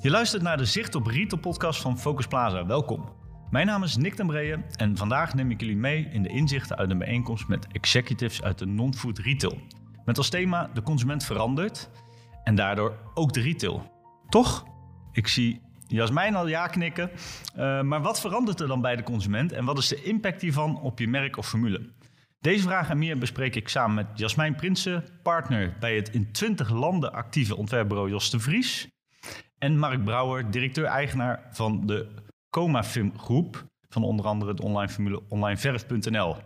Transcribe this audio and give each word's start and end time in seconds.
Je 0.00 0.10
luistert 0.10 0.42
naar 0.42 0.56
de 0.56 0.64
Zicht 0.64 0.94
op 0.94 1.06
Retail 1.06 1.40
podcast 1.40 1.80
van 1.80 1.98
Focus 1.98 2.26
Plaza. 2.26 2.66
Welkom. 2.66 3.12
Mijn 3.50 3.66
naam 3.66 3.82
is 3.82 3.96
Nick 3.96 4.16
den 4.16 4.64
en 4.76 4.96
vandaag 4.96 5.34
neem 5.34 5.50
ik 5.50 5.60
jullie 5.60 5.76
mee 5.76 6.08
in 6.12 6.22
de 6.22 6.28
inzichten 6.28 6.76
uit 6.76 6.90
een 6.90 6.98
bijeenkomst 6.98 7.48
met 7.48 7.66
executives 7.72 8.42
uit 8.42 8.58
de 8.58 8.66
non-food 8.66 9.18
retail. 9.18 9.58
Met 10.04 10.18
als 10.18 10.28
thema 10.28 10.70
de 10.74 10.82
consument 10.82 11.24
verandert 11.24 11.90
en 12.44 12.54
daardoor 12.54 12.96
ook 13.14 13.32
de 13.32 13.40
retail. 13.40 13.92
Toch? 14.28 14.64
Ik 15.12 15.28
zie 15.28 15.60
Jasmijn 15.86 16.34
al 16.34 16.48
ja 16.48 16.66
knikken. 16.66 17.10
Uh, 17.56 17.82
maar 17.82 18.02
wat 18.02 18.20
verandert 18.20 18.60
er 18.60 18.68
dan 18.68 18.80
bij 18.80 18.96
de 18.96 19.02
consument 19.02 19.52
en 19.52 19.64
wat 19.64 19.78
is 19.78 19.88
de 19.88 20.02
impact 20.02 20.40
hiervan 20.40 20.80
op 20.80 20.98
je 20.98 21.08
merk 21.08 21.36
of 21.36 21.48
formule? 21.48 21.92
Deze 22.40 22.62
vraag 22.62 22.90
en 22.90 22.98
meer 22.98 23.18
bespreek 23.18 23.54
ik 23.54 23.68
samen 23.68 23.94
met 23.94 24.18
Jasmijn 24.18 24.54
Prinsen, 24.54 25.04
partner 25.22 25.76
bij 25.80 25.96
het 25.96 26.08
in 26.08 26.32
20 26.32 26.70
landen 26.70 27.12
actieve 27.12 27.56
ontwerpbureau 27.56 28.10
Jos 28.10 28.30
de 28.30 28.40
Vries. 28.40 28.88
En 29.58 29.78
Mark 29.78 30.04
Brouwer, 30.04 30.50
directeur-eigenaar 30.50 31.48
van 31.50 31.86
de 31.86 32.08
Comafim 32.50 33.18
Groep, 33.18 33.64
van 33.88 34.02
onder 34.02 34.26
andere 34.26 34.54
de 34.54 34.62
online 34.62 34.88
formule 34.88 35.22
onlineverf.nl. 35.28 36.36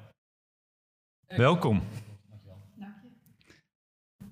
Welkom. 1.27 1.83
Dank 2.75 2.95
je. 3.05 3.51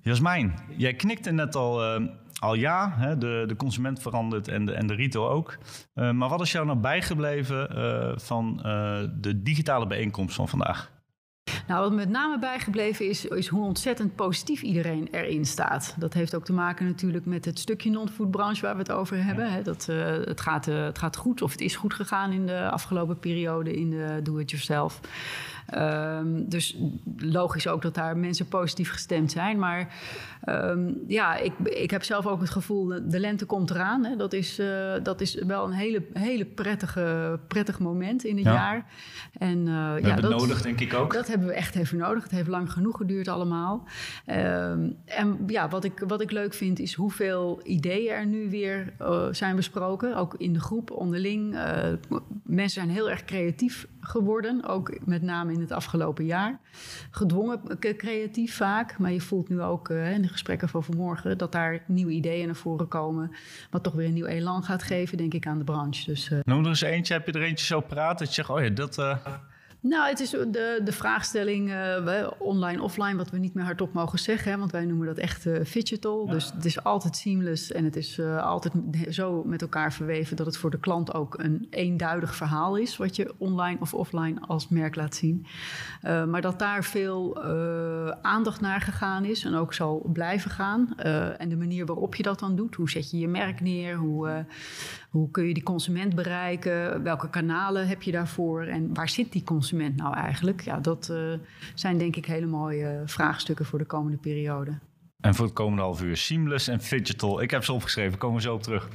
Jasmijn, 0.01 0.53
jij 0.77 0.93
knikte 0.93 1.31
net 1.31 1.55
al, 1.55 2.01
uh, 2.01 2.07
al 2.39 2.53
ja, 2.53 2.93
hè, 2.95 3.17
de, 3.17 3.43
de 3.47 3.55
consument 3.55 4.01
verandert 4.01 4.47
en 4.47 4.65
de, 4.65 4.73
en 4.73 4.87
de 4.87 4.93
retail 4.93 5.29
ook. 5.29 5.57
Uh, 5.95 6.11
maar 6.11 6.29
wat 6.29 6.41
is 6.41 6.51
jou 6.51 6.65
nou 6.65 6.77
bijgebleven 6.77 7.77
uh, 7.77 8.17
van 8.17 8.57
de 9.21 9.41
digitale 9.43 9.87
bijeenkomst 9.87 10.35
van 10.35 10.47
vandaag? 10.47 11.00
Nou, 11.67 11.81
wat 11.81 11.93
met 11.93 12.09
name 12.09 12.39
bijgebleven 12.39 13.09
is, 13.09 13.25
is 13.25 13.47
hoe 13.47 13.63
ontzettend 13.63 14.15
positief 14.15 14.61
iedereen 14.61 15.07
erin 15.11 15.45
staat. 15.45 15.95
Dat 15.97 16.13
heeft 16.13 16.35
ook 16.35 16.45
te 16.45 16.53
maken 16.53 16.85
natuurlijk 16.85 17.25
met 17.25 17.45
het 17.45 17.59
stukje 17.59 17.89
non-food 17.89 18.31
branche 18.31 18.61
waar 18.61 18.73
we 18.73 18.79
het 18.79 18.91
over 18.91 19.23
hebben. 19.23 19.51
Hè. 19.51 19.61
Dat, 19.61 19.87
uh, 19.89 20.05
het, 20.05 20.41
gaat, 20.41 20.67
uh, 20.67 20.83
het 20.83 20.97
gaat 20.97 21.15
goed, 21.15 21.41
of 21.41 21.51
het 21.51 21.61
is 21.61 21.75
goed 21.75 21.93
gegaan 21.93 22.31
in 22.31 22.45
de 22.45 22.69
afgelopen 22.69 23.19
periode 23.19 23.75
in 23.75 23.89
de 23.89 24.19
do-it-yourself. 24.23 24.99
Um, 25.77 26.49
dus 26.49 26.77
logisch 27.17 27.67
ook 27.67 27.81
dat 27.81 27.93
daar 27.93 28.17
mensen 28.17 28.47
positief 28.47 28.91
gestemd 28.91 29.31
zijn. 29.31 29.59
Maar 29.59 29.93
um, 30.45 31.03
ja, 31.07 31.37
ik, 31.37 31.53
ik 31.63 31.91
heb 31.91 32.03
zelf 32.03 32.27
ook 32.27 32.39
het 32.41 32.49
gevoel, 32.49 32.87
de 33.07 33.19
lente 33.19 33.45
komt 33.45 33.69
eraan. 33.69 34.05
Hè. 34.05 34.15
Dat, 34.15 34.33
is, 34.33 34.59
uh, 34.59 34.93
dat 35.03 35.21
is 35.21 35.35
wel 35.35 35.65
een 35.65 35.71
hele, 35.71 36.03
hele 36.13 36.45
prettige, 36.45 37.39
prettig 37.47 37.79
moment 37.79 38.23
in 38.23 38.35
het 38.35 38.45
ja. 38.45 38.53
jaar. 38.53 38.85
En, 39.37 39.57
uh, 39.57 39.93
we 39.93 40.01
ja, 40.01 40.07
hebben 40.07 40.29
dat, 40.29 40.39
nodig, 40.39 40.61
denk 40.61 40.79
ik 40.79 40.93
ook. 40.93 41.13
Dat 41.13 41.27
hebben 41.27 41.47
we 41.47 41.53
echt 41.53 41.75
even 41.75 41.97
nodig. 41.97 42.23
Het 42.23 42.31
heeft 42.31 42.47
lang 42.47 42.71
genoeg 42.71 42.97
geduurd 42.97 43.27
allemaal. 43.27 43.87
Um, 44.27 44.95
en 45.05 45.37
ja, 45.47 45.69
wat 45.69 45.83
ik, 45.83 46.03
wat 46.07 46.21
ik 46.21 46.31
leuk 46.31 46.53
vind 46.53 46.79
is 46.79 46.93
hoeveel 46.93 47.59
ideeën 47.63 48.13
er 48.13 48.25
nu 48.25 48.49
weer 48.49 48.93
uh, 49.01 49.27
zijn 49.31 49.55
besproken. 49.55 50.15
Ook 50.15 50.35
in 50.37 50.53
de 50.53 50.59
groep 50.59 50.91
onderling. 50.91 51.55
mensen 52.43 52.81
zijn 52.81 52.89
heel 52.89 53.09
erg 53.09 53.25
creatief 53.25 53.87
geworden. 53.99 54.65
Ook 54.65 54.97
met 55.05 55.21
name 55.21 55.53
in 55.53 55.60
het 55.61 55.71
afgelopen 55.71 56.25
jaar. 56.25 56.59
Gedwongen 57.11 57.61
creatief 57.79 58.55
vaak. 58.55 58.97
Maar 58.97 59.11
je 59.11 59.21
voelt 59.21 59.49
nu 59.49 59.61
ook 59.61 59.89
uh, 59.89 60.11
in 60.11 60.21
de 60.21 60.27
gesprekken 60.27 60.69
van 60.69 60.83
vanmorgen 60.83 61.37
dat 61.37 61.51
daar 61.51 61.83
nieuwe 61.85 62.11
ideeën 62.11 62.45
naar 62.45 62.55
voren 62.55 62.87
komen. 62.87 63.31
Wat 63.69 63.83
toch 63.83 63.93
weer 63.93 64.07
een 64.07 64.13
nieuw 64.13 64.25
elan 64.25 64.63
gaat 64.63 64.83
geven, 64.83 65.17
denk 65.17 65.33
ik, 65.33 65.47
aan 65.47 65.57
de 65.57 65.63
branche. 65.63 66.05
Dus, 66.05 66.29
uh, 66.29 66.39
Noem 66.43 66.63
er 66.63 66.67
eens 66.67 66.81
eentje. 66.81 67.13
Heb 67.13 67.25
je 67.25 67.31
er 67.31 67.43
eentje 67.43 67.65
zo 67.65 67.81
praten 67.81 68.17
dat 68.17 68.27
je 68.27 68.33
zegt, 68.33 68.49
oh 68.49 68.61
ja, 68.61 68.69
dat... 68.69 69.19
Nou, 69.83 70.09
het 70.09 70.19
is 70.19 70.29
de, 70.29 70.81
de 70.83 70.91
vraagstelling 70.91 71.69
uh, 71.69 72.27
online, 72.37 72.81
offline, 72.81 73.15
wat 73.15 73.29
we 73.29 73.37
niet 73.37 73.53
meer 73.53 73.63
hardop 73.63 73.93
mogen 73.93 74.19
zeggen. 74.19 74.51
Hè, 74.51 74.57
want 74.57 74.71
wij 74.71 74.85
noemen 74.85 75.07
dat 75.07 75.17
echt 75.17 75.45
uh, 75.45 75.59
digital. 75.73 76.25
Ja. 76.25 76.31
Dus 76.31 76.51
het 76.53 76.65
is 76.65 76.83
altijd 76.83 77.15
seamless 77.15 77.71
en 77.71 77.83
het 77.83 77.95
is 77.95 78.17
uh, 78.17 78.43
altijd 78.43 78.73
zo 79.09 79.43
met 79.43 79.61
elkaar 79.61 79.93
verweven 79.93 80.35
dat 80.35 80.45
het 80.45 80.57
voor 80.57 80.69
de 80.69 80.79
klant 80.79 81.13
ook 81.13 81.39
een 81.39 81.67
eenduidig 81.69 82.35
verhaal 82.35 82.75
is. 82.75 82.97
Wat 82.97 83.15
je 83.15 83.33
online 83.37 83.79
of 83.79 83.93
offline 83.93 84.39
als 84.47 84.67
merk 84.67 84.95
laat 84.95 85.15
zien. 85.15 85.45
maar 86.01 86.41
dat 86.41 86.59
daar 86.59 86.83
veel 86.83 87.43
aandacht 88.21 88.61
naar 88.61 88.81
gegaan 88.81 89.25
is 89.25 89.43
en 89.43 89.55
ook 89.55 89.73
zal 89.73 90.09
blijven 90.13 90.51
gaan. 90.51 90.97
en 91.37 91.49
de 91.49 91.57
manier 91.57 91.85
waarop 91.85 92.15
je 92.15 92.23
dat 92.23 92.39
dan 92.39 92.55
doet. 92.55 92.75
Hoe 92.75 92.89
zet 92.89 93.11
je 93.11 93.19
je 93.19 93.27
merk 93.27 93.61
neer? 93.61 93.95
Hoe, 93.95 94.45
hoe 95.11 95.31
kun 95.31 95.47
je 95.47 95.53
die 95.53 95.63
consument 95.63 96.15
bereiken? 96.15 97.03
Welke 97.03 97.29
kanalen 97.29 97.87
heb 97.87 98.01
je 98.01 98.11
daarvoor? 98.11 98.63
En 98.63 98.93
waar 98.93 99.09
zit 99.09 99.31
die 99.31 99.43
consument? 99.43 99.95
nou 99.95 100.15
eigenlijk? 100.15 100.61
Ja, 100.61 100.79
dat 100.79 101.09
uh, 101.11 101.33
zijn 101.75 101.97
denk 101.97 102.15
ik 102.15 102.25
hele 102.25 102.45
mooie 102.45 103.01
vraagstukken 103.05 103.65
voor 103.65 103.79
de 103.79 103.85
komende 103.85 104.17
periode. 104.17 104.79
En 105.19 105.35
voor 105.35 105.45
het 105.45 105.53
komende 105.53 105.81
half 105.81 106.01
uur 106.01 106.17
seamless 106.17 106.67
en 106.67 106.79
digital. 106.89 107.41
Ik 107.41 107.51
heb 107.51 107.63
ze 107.63 107.73
opgeschreven, 107.73 108.17
komen 108.17 108.35
we 108.35 108.41
zo 108.41 108.53
op 108.53 108.63
terug. 108.63 108.87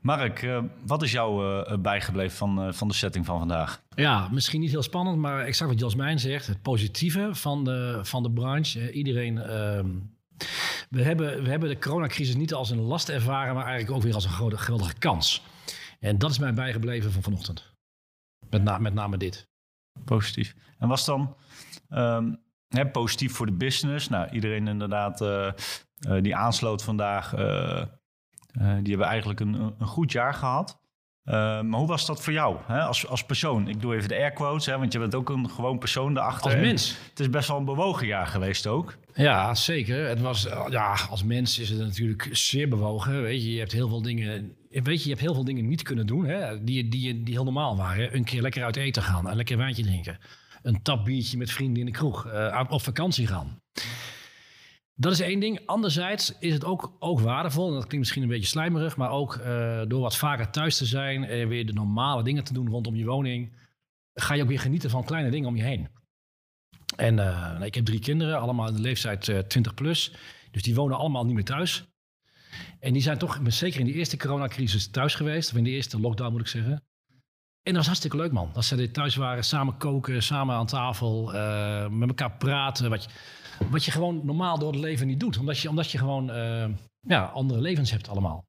Mark, 0.00 0.42
uh, 0.42 0.62
wat 0.86 1.02
is 1.02 1.12
jou 1.12 1.44
uh, 1.44 1.78
bijgebleven 1.78 2.36
van, 2.36 2.74
van 2.74 2.88
de 2.88 2.94
setting 2.94 3.26
van 3.26 3.38
vandaag? 3.38 3.82
Ja, 3.94 4.28
misschien 4.32 4.60
niet 4.60 4.70
heel 4.70 4.82
spannend, 4.82 5.18
maar 5.18 5.44
exact 5.44 5.70
wat 5.70 5.80
Jasmijn 5.80 6.18
zegt. 6.18 6.46
Het 6.46 6.62
positieve 6.62 7.28
van 7.32 7.64
de, 7.64 8.00
van 8.02 8.22
de 8.22 8.30
branche. 8.30 8.92
iedereen... 8.92 9.38
Ehm, 9.38 9.88
we 10.90 11.02
hebben, 11.02 11.42
we 11.42 11.50
hebben 11.50 11.68
de 11.68 11.78
coronacrisis 11.78 12.34
niet 12.34 12.54
als 12.54 12.70
een 12.70 12.80
last 12.80 13.08
ervaren, 13.08 13.54
maar 13.54 13.64
eigenlijk 13.64 13.96
ook 13.96 14.02
weer 14.02 14.14
als 14.14 14.24
een 14.24 14.30
grote, 14.30 14.58
geweldige 14.58 14.94
kans. 14.98 15.42
En 16.04 16.18
dat 16.18 16.30
is 16.30 16.38
mij 16.38 16.54
bijgebleven 16.54 17.12
van 17.12 17.22
vanochtend. 17.22 17.74
Met, 18.50 18.62
na, 18.62 18.78
met 18.78 18.94
name 18.94 19.16
dit. 19.16 19.48
Positief. 20.04 20.54
En 20.78 20.88
was 20.88 21.04
dan 21.04 21.36
um, 21.88 22.40
hè, 22.68 22.86
positief 22.86 23.32
voor 23.32 23.46
de 23.46 23.52
business? 23.52 24.08
Nou, 24.08 24.30
iedereen 24.30 24.68
inderdaad 24.68 25.20
uh, 25.20 25.52
uh, 26.08 26.22
die 26.22 26.36
aansloot 26.36 26.82
vandaag, 26.82 27.34
uh, 27.34 27.84
die 28.52 28.90
hebben 28.90 29.06
eigenlijk 29.06 29.40
een, 29.40 29.74
een 29.78 29.86
goed 29.86 30.12
jaar 30.12 30.34
gehad. 30.34 30.80
maar 31.24 31.64
hoe 31.64 31.86
was 31.86 32.06
dat 32.06 32.22
voor 32.22 32.32
jou 32.32 32.56
hè? 32.66 32.82
Als, 32.82 33.06
als 33.06 33.24
persoon? 33.24 33.68
Ik 33.68 33.80
doe 33.80 33.94
even 33.94 34.08
de 34.08 34.16
air 34.16 34.32
quotes, 34.32 34.66
hè, 34.66 34.78
want 34.78 34.92
je 34.92 34.98
bent 34.98 35.14
ook 35.14 35.28
een 35.28 35.50
gewoon 35.50 35.78
persoon 35.78 36.14
daarachter. 36.14 36.50
Als 36.50 36.60
mens. 36.60 36.98
Het 37.10 37.20
is 37.20 37.30
best 37.30 37.48
wel 37.48 37.56
een 37.56 37.64
bewogen 37.64 38.06
jaar 38.06 38.26
geweest 38.26 38.66
ook. 38.66 38.96
Ja, 39.14 39.54
zeker. 39.54 40.08
Het 40.08 40.20
was, 40.20 40.42
ja, 40.70 40.96
als 41.10 41.22
mens 41.22 41.58
is 41.58 41.70
het 41.70 41.78
natuurlijk 41.78 42.28
zeer 42.32 42.68
bewogen. 42.68 43.22
Weet 43.22 43.42
je, 43.42 43.52
je 43.52 43.58
hebt 43.58 43.72
heel 43.72 43.88
veel 43.88 44.02
dingen 44.02 44.56
weet 44.82 44.98
je, 44.98 45.02
je 45.02 45.08
hebt 45.08 45.20
heel 45.20 45.34
veel 45.34 45.44
dingen 45.44 45.68
niet 45.68 45.82
kunnen 45.82 46.06
doen 46.06 46.24
hè, 46.24 46.64
die, 46.64 46.88
die, 46.88 47.22
die 47.22 47.34
heel 47.34 47.44
normaal 47.44 47.76
waren. 47.76 48.16
Een 48.16 48.24
keer 48.24 48.42
lekker 48.42 48.64
uit 48.64 48.76
eten 48.76 49.02
gaan, 49.02 49.26
een 49.26 49.36
lekker 49.36 49.56
wijntje 49.56 49.82
drinken. 49.82 50.18
Een 50.62 50.82
tapbiertje 50.82 51.38
met 51.38 51.50
vrienden 51.50 51.80
in 51.80 51.86
de 51.86 51.92
kroeg, 51.92 52.26
uh, 52.26 52.64
op 52.68 52.82
vakantie 52.82 53.26
gaan. 53.26 53.62
Dat 54.94 55.12
is 55.12 55.20
één 55.20 55.40
ding. 55.40 55.66
Anderzijds 55.66 56.38
is 56.38 56.52
het 56.52 56.64
ook, 56.64 56.96
ook 56.98 57.20
waardevol, 57.20 57.66
en 57.66 57.72
dat 57.72 57.86
klinkt 57.86 57.98
misschien 57.98 58.22
een 58.22 58.28
beetje 58.28 58.46
slijmerig, 58.46 58.96
maar 58.96 59.10
ook 59.10 59.34
uh, 59.36 59.82
door 59.88 60.00
wat 60.00 60.16
vaker 60.16 60.50
thuis 60.50 60.76
te 60.76 60.86
zijn 60.86 61.24
en 61.24 61.48
weer 61.48 61.66
de 61.66 61.72
normale 61.72 62.22
dingen 62.22 62.44
te 62.44 62.52
doen 62.52 62.68
rondom 62.68 62.96
je 62.96 63.04
woning, 63.04 63.52
ga 64.14 64.34
je 64.34 64.42
ook 64.42 64.48
weer 64.48 64.60
genieten 64.60 64.90
van 64.90 65.04
kleine 65.04 65.30
dingen 65.30 65.48
om 65.48 65.56
je 65.56 65.62
heen. 65.62 65.88
En 66.96 67.18
uh, 67.18 67.60
ik 67.60 67.74
heb 67.74 67.84
drie 67.84 68.00
kinderen, 68.00 68.40
allemaal 68.40 68.68
in 68.68 68.74
de 68.74 68.80
leeftijd 68.80 69.44
20 69.48 69.74
plus. 69.74 70.12
Dus 70.50 70.62
die 70.62 70.74
wonen 70.74 70.98
allemaal 70.98 71.24
niet 71.24 71.34
meer 71.34 71.44
thuis. 71.44 71.93
En 72.80 72.92
die 72.92 73.02
zijn 73.02 73.18
toch, 73.18 73.40
zeker 73.46 73.80
in 73.80 73.86
de 73.86 73.92
eerste 73.92 74.16
coronacrisis, 74.16 74.90
thuis 74.90 75.14
geweest. 75.14 75.50
Of 75.50 75.56
in 75.56 75.64
de 75.64 75.70
eerste 75.70 76.00
lockdown 76.00 76.32
moet 76.32 76.40
ik 76.40 76.46
zeggen. 76.46 76.72
En 76.72 77.72
dat 77.72 77.76
was 77.76 77.86
hartstikke 77.86 78.16
leuk, 78.16 78.32
man. 78.32 78.50
Dat 78.52 78.64
ze 78.64 78.90
thuis 78.90 79.16
waren, 79.16 79.44
samen 79.44 79.76
koken, 79.76 80.22
samen 80.22 80.54
aan 80.54 80.66
tafel, 80.66 81.34
uh, 81.34 81.88
met 81.88 82.08
elkaar 82.08 82.36
praten. 82.36 82.90
Wat 82.90 83.04
je, 83.04 83.10
wat 83.70 83.84
je 83.84 83.90
gewoon 83.90 84.20
normaal 84.24 84.58
door 84.58 84.72
het 84.72 84.80
leven 84.80 85.06
niet 85.06 85.20
doet. 85.20 85.38
Omdat 85.38 85.58
je, 85.58 85.68
omdat 85.68 85.90
je 85.90 85.98
gewoon 85.98 86.30
uh, 86.30 86.66
ja, 87.00 87.24
andere 87.24 87.60
levens 87.60 87.90
hebt 87.90 88.08
allemaal. 88.08 88.44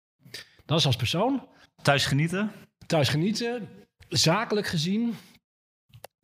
Dat 0.65 0.79
is 0.79 0.85
als 0.85 0.95
persoon. 0.95 1.47
Thuis 1.81 2.05
genieten? 2.05 2.51
Thuis 2.85 3.09
genieten. 3.09 3.69
Zakelijk 4.09 4.67
gezien 4.67 5.15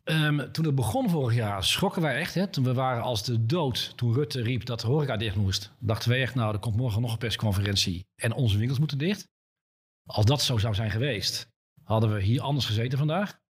Um, 0.04 0.52
toen 0.52 0.64
het 0.64 0.74
begon 0.74 1.10
vorig 1.10 1.34
jaar 1.34 1.64
schrokken 1.64 2.02
wij 2.02 2.16
echt. 2.16 2.34
Hè? 2.34 2.46
Toen 2.46 2.64
we 2.64 2.74
waren 2.74 3.02
als 3.02 3.24
de 3.24 3.46
dood, 3.46 3.92
toen 3.96 4.14
Rutte 4.14 4.42
riep 4.42 4.64
dat 4.64 4.80
de 4.80 4.86
horeca 4.86 5.16
dicht 5.16 5.36
moest. 5.36 5.72
Dachten 5.78 6.08
wij 6.08 6.22
echt, 6.22 6.34
nou, 6.34 6.52
er 6.52 6.58
komt 6.58 6.76
morgen 6.76 7.00
nog 7.00 7.12
een 7.12 7.18
persconferentie 7.18 8.06
en 8.16 8.32
onze 8.32 8.58
winkels 8.58 8.78
moeten 8.78 8.98
dicht. 8.98 9.28
Als 10.04 10.24
dat 10.24 10.42
zo 10.42 10.58
zou 10.58 10.74
zijn 10.74 10.90
geweest, 10.90 11.48
hadden 11.82 12.14
we 12.14 12.22
hier 12.22 12.40
anders 12.40 12.66
gezeten 12.66 12.98
vandaag. 12.98 13.40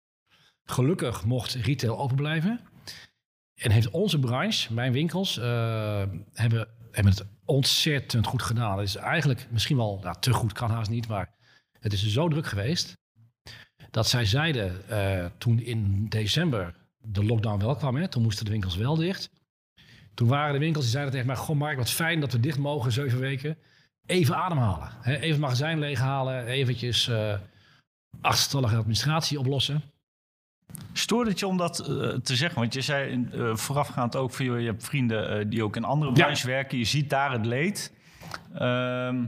Gelukkig 0.65 1.25
mocht 1.25 1.55
retail 1.55 1.99
open 1.99 2.17
blijven. 2.17 2.61
En 3.55 3.71
heeft 3.71 3.91
onze 3.91 4.19
branche, 4.19 4.73
mijn 4.73 4.93
winkels, 4.93 5.35
hebben, 5.35 6.69
hebben 6.91 7.13
het 7.13 7.27
ontzettend 7.45 8.27
goed 8.27 8.43
gedaan. 8.43 8.79
Het 8.79 8.89
is 8.89 8.97
eigenlijk 8.97 9.47
misschien 9.51 9.77
wel 9.77 10.01
nou, 10.03 10.17
te 10.21 10.33
goed, 10.33 10.53
kan 10.53 10.71
haast 10.71 10.91
niet, 10.91 11.09
maar 11.09 11.35
het 11.79 11.93
is 11.93 12.07
zo 12.07 12.29
druk 12.29 12.47
geweest 12.47 13.01
dat 13.93 14.09
zij 14.09 14.25
zeiden 14.25 14.83
uh, 14.91 15.25
toen 15.39 15.61
in 15.61 16.07
december 16.09 16.75
de 17.01 17.25
lockdown 17.25 17.65
wel 17.65 17.77
kwam, 17.77 17.97
hè, 17.97 18.09
toen 18.09 18.23
moesten 18.23 18.45
de 18.45 18.51
winkels 18.51 18.77
wel 18.77 18.97
dicht. 18.97 19.31
Toen 20.15 20.29
waren 20.29 20.53
de 20.53 20.59
winkels 20.59 20.85
die 20.85 20.93
zeiden 20.93 21.13
tegen 21.13 21.27
mij: 21.27 21.37
Goh, 21.37 21.57
Mark, 21.57 21.77
wat 21.77 21.91
fijn 21.91 22.21
dat 22.21 22.33
we 22.33 22.41
dicht 22.41 22.59
mogen, 22.59 22.93
zeven 22.93 23.19
weken. 23.19 23.57
Even 24.07 24.37
ademhalen. 24.37 24.89
Hè, 25.01 25.15
even 25.15 25.31
het 25.31 25.41
magazijn 25.41 25.79
leeghalen. 25.79 26.47
Eventjes 26.47 27.09
uh, 27.09 27.35
achterstallige 28.21 28.77
administratie 28.77 29.39
oplossen. 29.39 29.83
Stoort 30.93 31.29
het 31.29 31.39
je 31.39 31.47
om 31.47 31.57
dat 31.57 31.89
uh, 31.89 32.09
te 32.09 32.37
zeggen? 32.37 32.61
Want 32.61 32.75
je 32.75 32.81
zei 32.81 33.29
uh, 33.33 33.57
voorafgaand 33.57 34.17
ook 34.17 34.31
van 34.31 34.45
je 34.45 34.67
hebt 34.67 34.85
vrienden 34.85 35.49
die 35.51 35.65
ook 35.65 35.77
in 35.77 35.85
andere 35.85 36.13
branches 36.13 36.43
ja. 36.43 36.49
werken. 36.49 36.79
Je 36.79 36.85
ziet 36.85 37.11
daar 37.11 37.33
het 37.33 37.47
leed. 37.47 37.93
Ehm, 38.55 39.25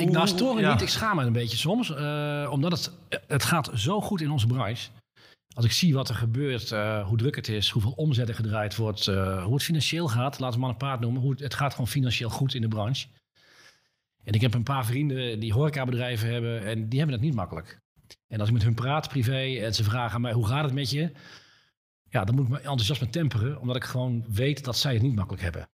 ik 0.00 0.10
nou 0.10 0.18
hoe- 0.28 0.36
storen 0.36 0.62
ja. 0.62 0.72
niet, 0.72 0.82
ik 0.82 0.88
schaam 0.88 1.16
me 1.16 1.24
een 1.24 1.32
beetje 1.32 1.56
soms. 1.56 1.94
eh, 1.94 2.48
omdat 2.52 2.72
het, 2.72 2.92
het 3.26 3.44
gaat 3.44 3.70
zo 3.74 4.00
goed 4.00 4.20
in 4.20 4.30
onze 4.30 4.46
branche. 4.46 4.88
Als 5.54 5.64
ik 5.64 5.72
zie 5.72 5.94
wat 5.94 6.08
er 6.08 6.14
gebeurt, 6.14 6.72
eh, 6.72 7.06
hoe 7.06 7.16
druk 7.16 7.36
het 7.36 7.48
is, 7.48 7.70
hoeveel 7.70 7.92
omzet 7.92 8.28
er 8.28 8.34
gedraaid 8.34 8.76
wordt, 8.76 9.06
eh, 9.06 9.44
hoe 9.44 9.54
het 9.54 9.62
financieel 9.62 10.08
gaat, 10.08 10.38
laten 10.38 10.54
we 10.54 10.60
maar 10.60 10.70
een 10.70 10.76
paard 10.76 11.00
noemen. 11.00 11.20
Hoe 11.22 11.30
het, 11.30 11.40
het 11.40 11.54
gaat 11.54 11.72
gewoon 11.72 11.88
financieel 11.88 12.30
goed 12.30 12.54
in 12.54 12.60
de 12.60 12.68
branche. 12.68 13.06
En 14.24 14.32
ik 14.34 14.40
heb 14.40 14.54
een 14.54 14.62
paar 14.62 14.86
vrienden 14.86 15.40
die 15.40 15.52
horecabedrijven 15.52 16.32
hebben 16.32 16.64
en 16.64 16.88
die 16.88 16.98
hebben 16.98 17.16
het 17.16 17.24
niet 17.26 17.34
makkelijk. 17.34 17.80
En 18.26 18.38
als 18.40 18.48
ik 18.48 18.54
met 18.54 18.62
hun 18.62 18.74
praat 18.74 19.08
privé 19.08 19.56
en 19.64 19.74
ze 19.74 19.84
vragen 19.84 20.14
aan 20.14 20.20
mij 20.20 20.32
hoe 20.32 20.46
gaat 20.46 20.64
het 20.64 20.72
met 20.74 20.90
je, 20.90 21.12
ja, 22.10 22.24
dan 22.24 22.34
moet 22.34 22.44
ik 22.44 22.50
mijn 22.50 22.62
enthousiasme 22.62 23.10
temperen, 23.10 23.60
omdat 23.60 23.76
ik 23.76 23.84
gewoon 23.84 24.24
weet 24.28 24.64
dat 24.64 24.76
zij 24.76 24.92
het 24.92 25.02
niet 25.02 25.14
makkelijk 25.14 25.42
hebben. 25.42 25.68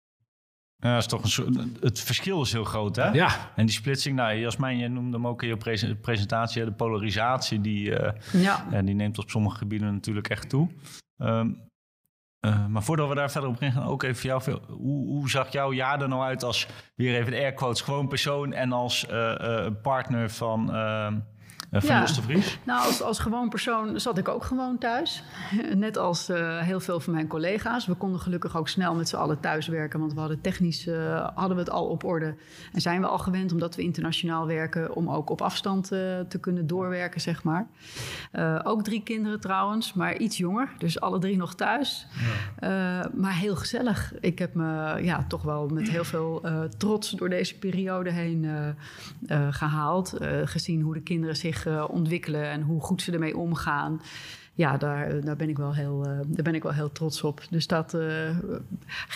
Ja, 0.84 0.96
is 0.96 1.06
toch 1.06 1.22
een 1.22 1.28
soort, 1.28 1.56
het 1.80 2.00
verschil 2.00 2.42
is 2.42 2.52
heel 2.52 2.64
groot, 2.64 2.96
hè? 2.96 3.08
Ja, 3.08 3.50
En 3.56 3.66
die 3.66 3.74
splitsing, 3.74 4.16
nou, 4.16 4.34
Jasmijn, 4.36 4.78
je 4.78 4.88
noemde 4.88 5.16
hem 5.16 5.26
ook 5.26 5.42
in 5.42 5.48
je 5.48 5.56
prese- 5.56 5.94
presentatie, 5.94 6.64
de 6.64 6.72
polarisatie, 6.72 7.60
die, 7.60 7.96
eh, 7.98 8.42
Ja. 8.42 8.66
ja, 8.70 8.82
die 8.82 8.94
neemt 8.94 9.18
op 9.18 9.30
sommige 9.30 9.56
gebieden 9.56 9.92
natuurlijk 9.92 10.28
echt 10.28 10.48
toe. 10.48 10.68
Ehm, 11.18 11.50
eh, 12.40 12.66
maar 12.66 12.82
voordat 12.82 13.08
we 13.08 13.14
daar 13.14 13.30
verder 13.30 13.50
op 13.50 13.62
ingaan, 13.62 13.86
ook 13.86 14.02
even 14.02 14.16
voor 14.16 14.26
jou. 14.30 14.42
veel- 14.42 14.62
Hoe, 14.76 15.06
hoe 15.08 15.30
zag 15.30 15.52
jouw 15.52 15.72
jaar 15.72 16.02
er 16.02 16.08
nou 16.08 16.22
uit 16.22 16.42
als, 16.42 16.66
weer 16.94 17.18
even 17.18 17.30
de 17.32 17.38
air 17.38 17.52
quotes, 17.54 17.80
gewoon 17.80 18.08
persoon 18.08 18.52
en 18.52 18.72
als 18.72 19.06
eh, 19.06 19.64
eh, 19.66 19.72
partner 19.82 20.30
van, 20.30 20.74
eh, 21.70 21.80
van 21.80 21.96
Ja. 21.96 22.04
De 22.04 22.22
Vries? 22.22 22.58
Nou, 22.64 22.86
als, 22.86 23.02
als 23.02 23.18
gewoon 23.18 23.48
persoon 23.48 24.00
zat 24.00 24.18
ik 24.18 24.28
ook 24.28 24.44
gewoon 24.44 24.78
thuis. 24.78 25.22
Net 25.74 25.96
als 25.96 26.28
eh, 26.28 26.58
heel 26.58 26.80
veel 26.80 27.00
van 27.00 27.12
mijn 27.12 27.26
collega's. 27.26 27.86
We 27.86 27.94
konden 27.94 28.20
gelukkig 28.20 28.56
ook 28.56 28.68
snel 28.68 28.94
met 28.94 29.08
z'n 29.08 29.16
allen 29.16 29.40
thuiswerken. 29.40 30.00
Want 30.00 30.12
we 30.12 30.20
hadden 30.20 30.40
technisch 30.40 30.86
eh, 30.86 31.28
hadden 31.34 31.56
we 31.56 31.62
het 31.62 31.70
al 31.70 31.86
op 31.86 32.04
orde. 32.04 32.34
En 32.72 32.80
zijn 32.80 33.00
we 33.00 33.06
al 33.06 33.18
gewend, 33.18 33.52
omdat 33.52 33.74
we 33.74 33.82
internationaal 33.82 34.46
werken... 34.46 34.94
om 34.94 35.10
ook 35.10 35.30
op 35.30 35.42
afstand 35.42 35.88
te 36.28 36.38
kunnen 36.40 36.66
doorwerken, 36.66 37.20
zeg 37.20 37.42
maar. 37.42 37.66
Ook 38.64 38.84
drie 38.84 39.02
kinderen 39.02 39.40
trouwens, 39.40 39.92
maar 39.92 40.16
iets 40.16 40.36
jonger. 40.36 40.68
Dus 40.78 41.00
alle 41.00 41.18
drie 41.18 41.36
nog 41.36 41.54
thuis. 41.54 42.06
Eh, 42.58 43.00
maar 43.14 43.34
heel 43.34 43.56
gezellig. 43.56 44.12
Ik 44.20 44.38
heb 44.38 44.54
me 44.54 44.98
ja, 45.02 45.24
toch 45.28 45.42
wel 45.42 45.68
met 45.68 45.88
heel 45.88 46.04
veel 46.04 46.42
trots 46.76 47.10
door 47.10 47.28
deze 47.28 47.58
periode 47.58 48.10
heen 48.10 48.44
eh, 48.44 48.68
eh, 49.26 49.52
gehaald. 49.52 50.12
Eh, 50.12 50.40
gezien 50.44 50.80
hoe 50.80 50.94
de 50.94 51.00
kinderen 51.00 51.36
zich 51.36 51.63
eh, 51.66 51.84
ontwikkelen 51.88 52.50
en 52.50 52.62
hoe 52.62 52.80
goed 52.80 53.02
ze 53.02 53.12
ermee 53.12 53.36
omgaan. 53.36 54.00
Ja, 54.56 54.76
daar, 54.76 55.20
daar, 55.20 55.36
ben 55.36 55.48
ik 55.48 55.56
wel 55.56 55.74
heel, 55.74 56.04
eh, 56.04 56.18
daar 56.26 56.44
ben 56.44 56.54
ik 56.54 56.62
wel 56.62 56.72
heel 56.72 56.92
trots 56.92 57.22
op. 57.22 57.40
Dus 57.50 57.66
dat, 57.66 57.94
eh, 57.94 58.36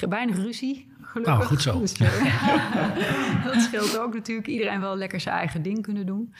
weinig 0.09 0.37
ruzie, 0.37 0.89
gelukkig. 1.03 1.35
Nou, 1.35 1.47
goed 1.47 1.63
zo. 1.63 1.79
Dus, 1.79 1.93
eh, 1.99 3.45
dat 3.45 3.61
scheelt 3.61 3.99
ook 3.99 4.15
natuurlijk. 4.15 4.47
Iedereen 4.47 4.81
wel 4.81 4.97
lekker 4.97 5.21
zijn 5.21 5.37
eigen 5.37 5.63
ding 5.63 5.83
kunnen 5.83 6.07
doen. 6.07 6.35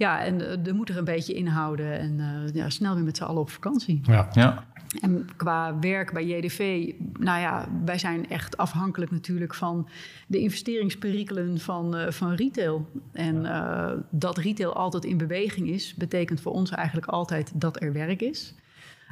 Ja, 0.00 0.24
en 0.24 0.40
eh, 0.40 0.66
er 0.66 0.74
moet 0.74 0.88
er 0.88 0.96
een 0.96 1.04
beetje 1.04 1.32
inhouden 1.32 1.98
en 1.98 2.20
eh, 2.20 2.54
ja, 2.54 2.70
snel 2.70 2.94
weer 2.94 3.04
met 3.04 3.16
z'n 3.16 3.22
allen 3.22 3.40
op 3.40 3.50
vakantie. 3.50 4.00
ja. 4.04 4.28
Ja. 4.32 4.64
En 5.00 5.28
qua 5.36 5.78
werk 5.78 6.12
bij 6.12 6.26
JDV, 6.26 6.92
nou 7.18 7.40
ja, 7.40 7.68
wij 7.84 7.98
zijn 7.98 8.28
echt 8.28 8.56
afhankelijk 8.56 9.10
natuurlijk 9.10 9.54
van 9.54 9.88
de 10.26 10.38
investeringsperikelen 10.38 11.60
van, 11.60 11.96
eh, 11.96 12.10
van 12.10 12.34
retail. 12.34 12.88
En 13.12 13.46
eh, 13.46 13.92
dat 14.10 14.38
retail 14.38 14.74
altijd 14.74 15.04
in 15.04 15.16
beweging 15.16 15.68
is, 15.68 15.94
betekent 15.94 16.40
voor 16.40 16.52
ons 16.52 16.70
eigenlijk 16.70 17.06
altijd 17.06 17.60
dat 17.60 17.82
er 17.82 17.92
werk 17.92 18.22
is. 18.22 18.54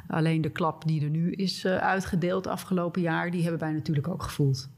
Alleen 0.07 0.41
de 0.41 0.49
klap 0.49 0.87
die 0.87 1.03
er 1.03 1.09
nu 1.09 1.31
is 1.31 1.63
eh, 1.63 1.77
uitgedeeld 1.77 2.47
afgelopen 2.47 3.01
jaar, 3.01 3.31
die 3.31 3.41
hebben 3.41 3.59
wij 3.59 3.71
natuurlijk 3.71 4.07
ook 4.07 4.23
gevoeld. 4.23 4.69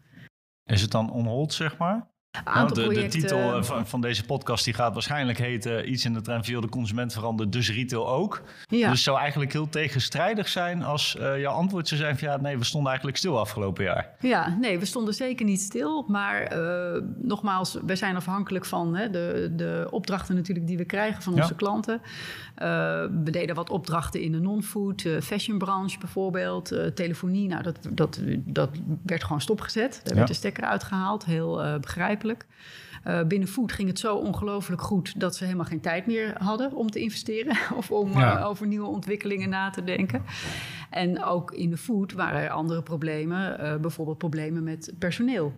Is 0.65 0.81
het 0.81 0.91
dan 0.91 1.11
on 1.11 1.25
hold, 1.25 1.53
zeg 1.53 1.77
maar? 1.77 2.10
Nou, 2.45 2.73
de, 2.73 3.07
titel 3.07 3.55
eh, 3.55 3.63
van, 3.63 3.87
van 3.87 4.01
deze 4.01 4.23
podcast 4.25 4.65
die 4.65 4.73
gaat 4.73 4.93
waarschijnlijk 4.93 5.37
heten... 5.37 5.91
iets 5.91 6.05
in 6.05 6.13
de 6.13 6.21
trend 6.21 6.45
de 6.45 6.69
consument 6.69 7.13
verandert, 7.13 7.51
dus 7.51 7.71
retail 7.71 8.09
ook. 8.09 8.41
Ja. 8.67 8.77
Dus 8.77 8.89
het 8.89 8.99
zou 8.99 9.17
eigenlijk 9.19 9.51
heel 9.51 9.69
tegenstrijdig 9.69 10.47
zijn 10.47 10.83
als 10.83 11.17
eh, 11.17 11.39
jouw 11.39 11.53
antwoord 11.53 11.87
zou 11.87 11.99
zijn 12.01 12.17
van... 12.17 12.27
ja, 12.27 12.37
nee, 12.37 12.57
we 12.57 12.63
stonden 12.63 12.89
eigenlijk 12.89 13.17
stil 13.19 13.39
afgelopen 13.39 13.83
jaar. 13.83 14.09
Ja, 14.19 14.57
nee, 14.59 14.79
we 14.79 14.85
stonden 14.85 15.13
zeker 15.13 15.45
niet 15.45 15.61
stil. 15.61 16.05
Maar 16.07 16.41
eh, 16.41 17.01
nogmaals, 17.21 17.77
we 17.85 17.95
zijn 17.95 18.15
afhankelijk 18.15 18.65
van 18.65 18.95
hè, 18.95 19.09
de, 19.09 19.53
de 19.55 19.87
opdrachten 19.89 20.35
natuurlijk 20.35 20.67
die 20.67 20.77
we 20.77 20.85
krijgen 20.85 21.21
van 21.23 21.33
Ja. 21.35 21.41
onze 21.41 21.55
klanten. 21.55 22.01
Eh, 22.55 22.67
we 23.23 23.31
deden 23.31 23.55
wat 23.55 23.69
opdrachten 23.69 24.21
in 24.21 24.31
de 24.31 24.39
non-food, 24.39 25.05
eh, 25.05 25.21
fashionbranche 25.21 25.99
bijvoorbeeld, 25.99 26.71
eh, 26.71 26.85
telefonie. 26.87 27.47
Nou, 27.47 27.63
dat, 27.63 27.77
dat, 27.89 28.19
dat 28.37 28.69
werd 29.05 29.23
gewoon 29.23 29.41
stopgezet. 29.41 29.91
Daar 30.03 30.09
Ja. 30.13 30.15
werd 30.15 30.27
de 30.27 30.33
stekker 30.33 30.63
uitgehaald, 30.63 31.25
heel 31.25 31.63
eh, 31.63 31.79
begrijpelijk. 32.21 32.45
Eh, 33.03 33.27
binnen 33.27 33.47
food 33.47 33.71
ging 33.71 33.87
het 33.87 33.99
zo 33.99 34.15
ongelooflijk 34.15 34.81
goed 34.81 35.19
dat 35.19 35.35
ze 35.35 35.43
helemaal 35.43 35.65
geen 35.65 35.81
tijd 35.81 36.05
meer 36.05 36.35
hadden 36.43 36.73
om 36.73 36.89
te 36.91 36.99
investeren 36.99 37.57
of 37.79 37.91
om 37.91 38.11
Ja. 38.11 38.39
eh, 38.39 38.47
over 38.47 38.67
nieuwe 38.67 38.87
ontwikkelingen 38.87 39.49
na 39.49 39.69
te 39.69 39.83
denken. 39.83 40.23
En 40.89 41.23
ook 41.23 41.51
in 41.51 41.69
de 41.69 41.77
food 41.77 42.13
waren 42.13 42.41
er 42.41 42.49
andere 42.49 42.81
problemen, 42.83 43.59
eh, 43.59 43.75
bijvoorbeeld 43.75 44.17
problemen 44.17 44.63
met 44.63 44.93
personeel. 44.99 45.53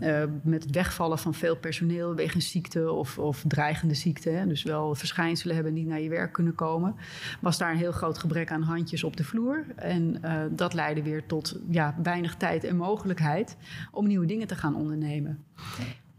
Eh, 0.00 0.22
met 0.42 0.62
het 0.62 0.74
wegvallen 0.74 1.18
van 1.18 1.34
veel 1.34 1.56
personeel 1.56 2.14
wegens 2.14 2.50
ziekte 2.50 2.92
of, 2.92 3.18
of 3.18 3.44
dreigende 3.46 3.94
ziekte. 3.94 4.30
Hè, 4.30 4.46
dus 4.46 4.62
wel 4.62 4.94
verschijnselen 4.94 5.54
hebben 5.54 5.72
niet 5.72 5.86
naar 5.86 6.00
je 6.00 6.08
werk 6.08 6.32
kunnen 6.32 6.54
komen. 6.54 6.94
Was 7.40 7.58
daar 7.58 7.70
een 7.70 7.76
heel 7.76 7.92
groot 7.92 8.18
gebrek 8.18 8.50
aan 8.50 8.62
handjes 8.62 9.04
op 9.04 9.16
de 9.16 9.24
vloer. 9.24 9.64
En 9.76 10.22
eh, 10.22 10.40
dat 10.50 10.74
leidde 10.74 11.02
weer 11.02 11.26
tot 11.26 11.58
ja, 11.70 11.94
weinig 12.02 12.34
tijd 12.36 12.64
en 12.64 12.76
mogelijkheid 12.76 13.56
om 13.90 14.06
nieuwe 14.06 14.26
dingen 14.26 14.46
te 14.46 14.56
gaan 14.56 14.74
ondernemen. 14.74 15.44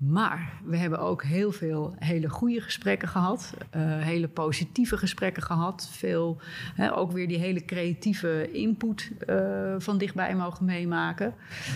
Maar 0.07 0.61
we 0.65 0.77
hebben 0.77 0.99
ook 0.99 1.23
heel 1.23 1.51
veel 1.51 1.95
hele 1.99 2.29
goede 2.29 2.61
gesprekken 2.61 3.07
gehad. 3.07 3.53
eh, 3.69 3.81
hele 3.81 4.27
positieve 4.27 4.97
gesprekken 4.97 5.43
gehad. 5.43 5.89
Veel, 5.91 6.41
hè, 6.75 6.97
ook 6.97 7.11
weer 7.11 7.27
die 7.27 7.37
hele 7.37 7.65
creatieve 7.65 8.51
input 8.51 9.11
eh, 9.19 9.75
van 9.77 9.97
dichtbij 9.97 10.35
mogen 10.35 10.65
meemaken. 10.65 11.33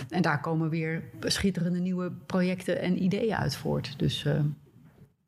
En 0.08 0.22
daar 0.22 0.40
komen 0.40 0.68
weer 0.68 1.02
schitterende 1.20 1.78
nieuwe 1.78 2.12
projecten 2.26 2.80
en 2.80 3.02
ideeën 3.02 3.36
uit 3.36 3.56
voort. 3.56 3.98
Dus 3.98 4.24
eh, 4.24 4.40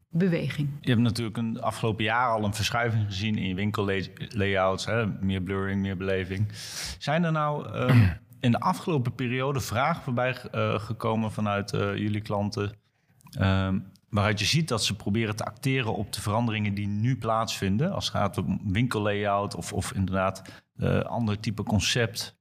beweging. 0.08 0.68
Je 0.80 0.90
hebt 0.90 1.02
natuurlijk 1.02 1.36
een 1.36 1.60
afgelopen 1.60 2.04
jaar 2.04 2.28
al 2.28 2.44
een 2.44 2.54
verschuiving 2.54 3.04
gezien 3.04 3.36
in 3.36 3.48
je 3.48 3.54
winkellayouts. 3.54 4.86
Hè? 4.86 5.06
Meer 5.06 5.42
blurring, 5.42 5.80
meer 5.80 5.96
beleving. 5.96 6.46
Zijn 6.98 7.24
er 7.24 7.32
nou 7.32 7.68
ehm, 7.72 8.08
in 8.40 8.50
de 8.50 8.60
afgelopen 8.60 9.14
periode 9.14 9.60
vragen 9.60 10.02
voorbij 10.02 10.36
eh, 10.50 10.78
gekomen 10.78 11.32
vanuit 11.32 11.72
eh, 11.72 11.96
jullie 11.96 12.20
klanten... 12.20 12.78
ehm, 13.30 13.78
waaruit 14.08 14.38
je 14.38 14.46
ziet 14.46 14.68
dat 14.68 14.84
ze 14.84 14.96
proberen 14.96 15.36
te 15.36 15.44
acteren 15.44 15.94
op 15.94 16.12
de 16.12 16.20
veranderingen 16.20 16.74
die 16.74 16.86
nu 16.86 17.18
plaatsvinden... 17.18 17.92
als 17.92 18.04
het 18.04 18.14
gaat 18.14 18.38
om 18.38 18.60
winkellayout 18.64 19.54
of, 19.54 19.72
of 19.72 19.92
inderdaad 19.92 20.62
eh 20.76 21.00
ander 21.00 21.40
type 21.40 21.62
concept... 21.62 22.38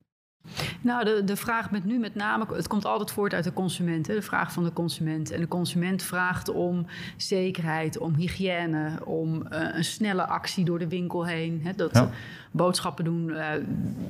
Nou, 0.82 1.06
de, 1.06 1.24
de 1.24 1.36
vraag 1.36 1.72
met 1.72 1.86
nu 1.86 1.98
met 2.00 2.16
name, 2.16 2.46
het 2.54 2.68
komt 2.68 2.86
altijd 2.86 3.12
voort 3.12 3.34
uit 3.34 3.44
de 3.44 3.54
consument, 3.54 4.08
hè, 4.08 4.14
de 4.14 4.22
vraag 4.22 4.54
van 4.54 4.64
de 4.64 4.74
consument. 4.74 5.32
En 5.32 5.40
de 5.40 5.48
consument 5.48 6.04
vraagt 6.04 6.50
om 6.50 6.86
zekerheid, 7.18 7.98
om 7.98 8.16
hygiëne, 8.16 9.06
om 9.06 9.48
eh, 9.48 9.76
een 9.76 9.84
snelle 9.84 10.28
actie 10.28 10.66
door 10.66 10.80
de 10.80 10.88
winkel 10.88 11.26
heen. 11.26 11.62
Hè, 11.64 11.72
dat 11.76 11.94
Ja. 11.94 12.10
boodschappen 12.52 13.04
doen 13.06 13.32
eh, 13.36 13.54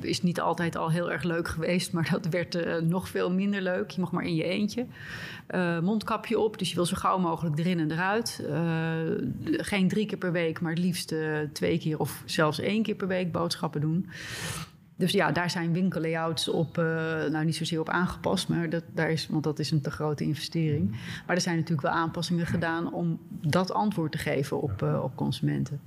is 0.00 0.22
niet 0.22 0.40
altijd 0.40 0.76
al 0.76 0.90
heel 0.90 1.10
erg 1.12 1.22
leuk 1.22 1.48
geweest, 1.48 1.92
maar 1.92 2.08
dat 2.10 2.26
werd 2.26 2.54
eh, 2.54 2.76
nog 2.76 3.08
veel 3.08 3.30
minder 3.30 3.62
leuk. 3.62 3.90
Je 3.90 4.00
mag 4.00 4.12
maar 4.12 4.24
in 4.24 4.34
je 4.34 4.44
eentje. 4.44 4.86
Mondkapje 5.82 6.38
op, 6.38 6.58
dus 6.58 6.68
je 6.68 6.74
wil 6.74 6.86
zo 6.86 6.96
gauw 6.96 7.18
mogelijk 7.18 7.58
erin 7.58 7.78
en 7.80 7.90
eruit. 7.90 8.44
Geen 9.50 9.88
drie 9.88 10.06
keer 10.06 10.18
per 10.18 10.32
week, 10.32 10.60
maar 10.60 10.70
het 10.70 10.80
liefst 10.80 11.14
twee 11.52 11.78
keer 11.78 11.98
of 11.98 12.22
zelfs 12.24 12.60
één 12.60 12.82
keer 12.82 12.94
per 12.94 13.08
week 13.08 13.32
boodschappen 13.32 13.80
doen. 13.80 14.08
Dus 15.00 15.12
ja, 15.12 15.32
daar 15.32 15.50
zijn 15.50 15.72
winkellayouts 15.72 16.48
op, 16.48 16.78
eh, 16.78 16.84
nou 17.30 17.44
niet 17.44 17.56
zozeer 17.56 17.80
op 17.80 17.88
aangepast, 17.88 18.48
maar 18.48 18.70
dat, 18.70 18.84
daar 18.94 19.10
is, 19.10 19.26
want 19.26 19.44
dat 19.44 19.58
is 19.58 19.70
een 19.70 19.80
te 19.80 19.90
grote 19.90 20.24
investering. 20.24 20.90
Maar 21.26 21.36
er 21.36 21.42
zijn 21.42 21.56
natuurlijk 21.56 21.86
wel 21.86 21.96
aanpassingen 21.96 22.46
gedaan 22.46 22.92
om 22.92 23.20
dat 23.30 23.72
antwoord 23.72 24.12
te 24.12 24.18
geven 24.18 24.60
op, 24.60 24.82
eh, 24.82 25.02
op 25.02 25.16
consumenten. 25.16 25.80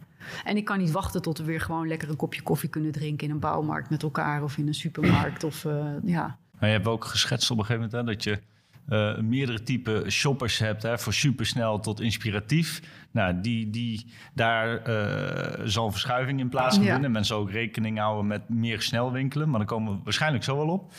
En 0.44 0.58
ik 0.58 0.66
kan 0.66 0.78
niet 0.78 0.92
wachten 0.92 1.22
tot 1.22 1.38
we 1.38 1.44
weer 1.44 1.62
gewoon 1.62 1.88
lekker 1.88 2.10
een 2.10 2.16
kopje 2.16 2.42
koffie 2.42 2.70
kunnen 2.70 2.92
drinken 2.92 3.28
in 3.28 3.34
een 3.34 3.40
bouwmarkt 3.40 3.90
met 3.90 4.04
elkaar 4.04 4.44
of 4.44 4.58
in 4.58 4.68
een 4.68 4.74
supermarkt. 4.74 5.44
Of, 5.44 5.66
eh, 5.66 5.86
ja. 6.04 6.38
Maar 6.60 6.70
je 6.70 6.76
hebt 6.76 6.88
ook 6.88 7.06
geschetst 7.06 7.52
op 7.52 7.58
een 7.58 7.66
gegeven 7.66 7.90
moment 7.90 8.08
hè, 8.08 8.14
dat 8.14 8.24
je 8.24 8.40
eh, 8.88 9.18
meerdere 9.18 9.64
type 9.64 10.04
shoppers 10.10 10.58
hebt, 10.58 10.84
hè, 10.84 10.98
voor 11.00 11.14
supersnel 11.14 11.80
tot 11.80 12.02
inspiratief. 12.02 12.82
Nou, 13.12 13.42
die, 13.42 13.70
die, 13.70 14.12
daar 14.34 14.78
eh, 14.78 15.62
zal 15.66 15.86
een 15.86 15.92
verschuiving 15.92 16.40
in 16.40 16.50
plaats 16.50 16.76
gaan 16.76 16.86
Ja. 16.86 16.92
vinden. 16.94 17.12
Mensen 17.12 17.36
ook 17.36 17.52
rekening 17.52 17.98
houden 18.00 18.28
met 18.28 18.50
meer 18.50 18.82
snel 18.82 19.12
winkelen, 19.12 19.50
maar 19.50 19.60
daar 19.60 19.68
komen 19.68 19.94
we 19.98 20.00
waarschijnlijk 20.04 20.44
zo 20.44 20.58
wel 20.58 20.68
op. 20.70 20.94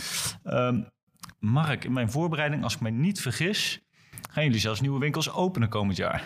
Ehm, 0.45 0.81
Mark, 1.38 1.85
in 1.85 1.93
mijn 1.93 2.11
voorbereiding, 2.11 2.62
als 2.62 2.75
ik 2.75 2.81
mij 2.81 2.91
niet 2.91 3.21
vergis, 3.21 3.81
gaan 4.31 4.45
jullie 4.45 4.61
zelfs 4.61 4.81
nieuwe 4.81 4.99
winkels 5.00 5.33
openen 5.33 5.69
komend 5.69 5.97
jaar. 5.97 6.23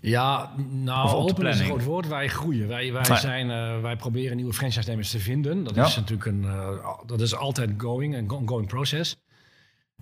Ja, 0.00 0.52
nou, 0.68 1.08
open 1.08 1.24
is 1.24 1.30
een 1.30 1.34
planning. 1.36 1.64
groot 1.66 1.84
woord. 1.84 2.08
Wij 2.08 2.28
groeien. 2.28 2.68
Wij, 2.68 2.92
wij, 2.92 3.02
Ja. 3.08 3.16
zijn, 3.16 3.50
eh, 3.50 3.80
wij 3.80 3.96
proberen 3.96 4.36
nieuwe 4.36 4.52
franchise-nemers 4.52 5.10
te 5.10 5.18
vinden. 5.18 5.64
Dat 5.64 5.74
Ja. 5.74 5.84
is 5.86 5.96
natuurlijk 5.96 6.26
een, 6.26 6.44
eh, 6.44 6.98
dat 7.06 7.20
is 7.20 7.34
altijd 7.34 7.70
going, 7.76 8.14
een 8.16 8.30
ongoing 8.30 8.66
process. 8.66 9.16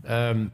Ehm, 0.03 0.47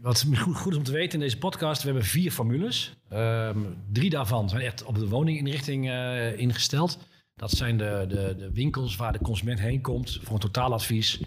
wat 0.00 0.24
goed, 0.34 0.56
goed 0.56 0.72
is 0.72 0.78
om 0.78 0.84
te 0.84 0.92
weten 0.92 1.12
in 1.12 1.24
deze 1.24 1.38
podcast, 1.38 1.82
we 1.82 1.88
hebben 1.88 2.06
vier 2.06 2.30
formules. 2.30 2.94
Ehm, 3.08 3.58
drie 3.92 4.10
daarvan 4.10 4.48
zijn 4.48 4.62
echt 4.62 4.84
op 4.84 4.94
de 4.94 5.08
woninginrichting 5.08 5.88
eh, 5.88 6.38
ingesteld. 6.38 6.98
Dat 7.34 7.50
zijn 7.50 7.76
de, 7.76 8.04
de, 8.08 8.34
de 8.38 8.52
winkels 8.52 8.96
waar 8.96 9.12
de 9.12 9.18
consument 9.18 9.60
heen 9.60 9.80
komt 9.80 10.18
voor 10.22 10.34
een 10.34 10.40
totaaladvies. 10.40 11.20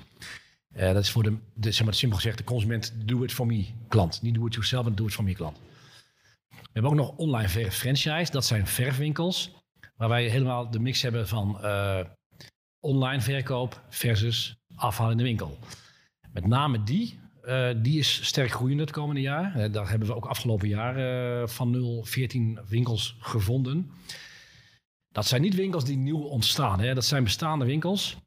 Eh, 0.74 0.94
dat 0.94 1.04
is 1.04 1.12
voor 1.12 1.24
de, 1.24 1.72
zeg 1.72 1.86
maar 1.86 1.94
simpel 1.94 2.18
gezegd, 2.18 2.38
de 2.38 2.44
consument 2.44 2.94
do-it-for-me 3.06 3.66
klant. 3.88 4.22
Niet 4.22 4.36
do-it-yourself, 4.36 4.84
maar 4.84 4.96
do-it-for-me 4.96 5.34
klant. 5.34 5.58
We 6.50 6.84
hebben 6.84 6.92
ook 6.92 6.98
nog 6.98 7.18
online 7.18 7.72
franchise. 7.72 8.32
Dat 8.32 8.46
zijn 8.46 8.68
verfwinkels. 8.68 9.56
Waar 9.96 10.10
wij 10.10 10.28
helemaal 10.28 10.72
de 10.72 10.80
mix 10.80 11.02
hebben 11.02 11.28
van 11.28 11.58
uh, 11.62 12.00
online 12.80 13.22
verkoop 13.22 13.82
versus 13.90 14.58
afhaal 14.76 15.12
in 15.12 15.18
de 15.18 15.24
winkel. 15.24 15.58
Met 16.32 16.48
name 16.48 16.84
die, 16.84 17.20
uh, 17.48 17.70
die 17.76 18.00
is 18.00 18.26
sterk 18.26 18.52
groeiend 18.52 18.80
het 18.80 18.92
komende 18.92 19.22
jaar. 19.22 19.58
Uh, 19.58 19.72
daar 19.72 19.90
hebben 19.90 20.08
we 20.08 20.16
ook 20.16 20.26
afgelopen 20.26 20.68
jaar 20.68 21.50
van 21.50 21.72
0, 21.72 22.04
14 22.04 22.60
winkels 22.68 23.16
gevonden. 23.20 23.92
Dat 25.12 25.26
zijn 25.26 25.42
niet 25.42 25.56
winkels 25.56 25.86
die 25.86 25.98
nieuw 25.98 26.22
ontstaan. 26.22 26.80
Hè. 26.80 26.94
Dat 26.94 27.06
zijn 27.06 27.24
bestaande 27.24 27.66
winkels 27.66 28.18